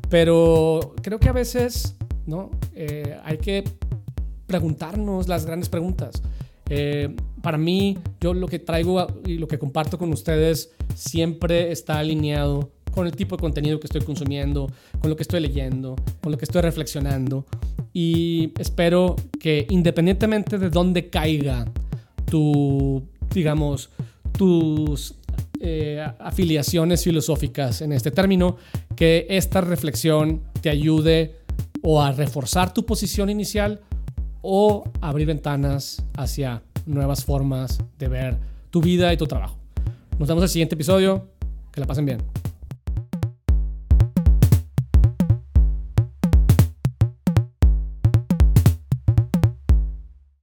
Pero 0.09 0.93
creo 1.01 1.19
que 1.19 1.29
a 1.29 1.33
veces 1.33 1.95
¿no? 2.25 2.51
Eh, 2.75 3.17
hay 3.23 3.37
que 3.37 3.63
preguntarnos 4.47 5.27
las 5.27 5.45
grandes 5.45 5.69
preguntas. 5.69 6.21
Para 7.43 7.57
mí, 7.57 7.97
yo 8.21 8.33
lo 8.33 8.47
que 8.47 8.57
traigo 8.57 9.05
y 9.25 9.37
lo 9.37 9.49
que 9.49 9.59
comparto 9.59 9.97
con 9.97 10.13
ustedes 10.13 10.71
siempre 10.95 11.73
está 11.73 11.99
alineado 11.99 12.71
con 12.93 13.05
el 13.05 13.13
tipo 13.13 13.35
de 13.35 13.41
contenido 13.41 13.81
que 13.81 13.87
estoy 13.87 13.99
consumiendo, 13.99 14.71
con 15.01 15.09
lo 15.09 15.17
que 15.17 15.23
estoy 15.23 15.41
leyendo, 15.41 15.97
con 16.21 16.31
lo 16.31 16.37
que 16.37 16.45
estoy 16.45 16.61
reflexionando. 16.61 17.45
Y 17.91 18.53
espero 18.57 19.17
que 19.41 19.67
independientemente 19.69 20.57
de 20.57 20.69
dónde 20.69 21.09
caiga 21.09 21.65
tu, 22.31 23.03
digamos, 23.33 23.89
tus 24.37 25.15
eh, 25.59 26.01
afiliaciones 26.19 27.03
filosóficas 27.03 27.81
en 27.81 27.91
este 27.91 28.11
término, 28.11 28.55
que 28.95 29.27
esta 29.29 29.59
reflexión 29.59 30.43
te 30.61 30.69
ayude 30.69 31.35
o 31.81 32.01
a 32.01 32.13
reforzar 32.13 32.73
tu 32.73 32.85
posición 32.85 33.29
inicial 33.29 33.81
o 34.41 34.85
abrir 35.01 35.27
ventanas 35.27 36.05
hacia 36.15 36.63
nuevas 36.85 37.25
formas 37.25 37.79
de 37.99 38.07
ver 38.07 38.37
tu 38.69 38.81
vida 38.81 39.13
y 39.13 39.17
tu 39.17 39.27
trabajo. 39.27 39.57
Nos 40.19 40.27
vemos 40.27 40.41
en 40.41 40.43
el 40.43 40.49
siguiente 40.49 40.75
episodio. 40.75 41.29
Que 41.71 41.81
la 41.81 41.87
pasen 41.87 42.05
bien. 42.05 42.19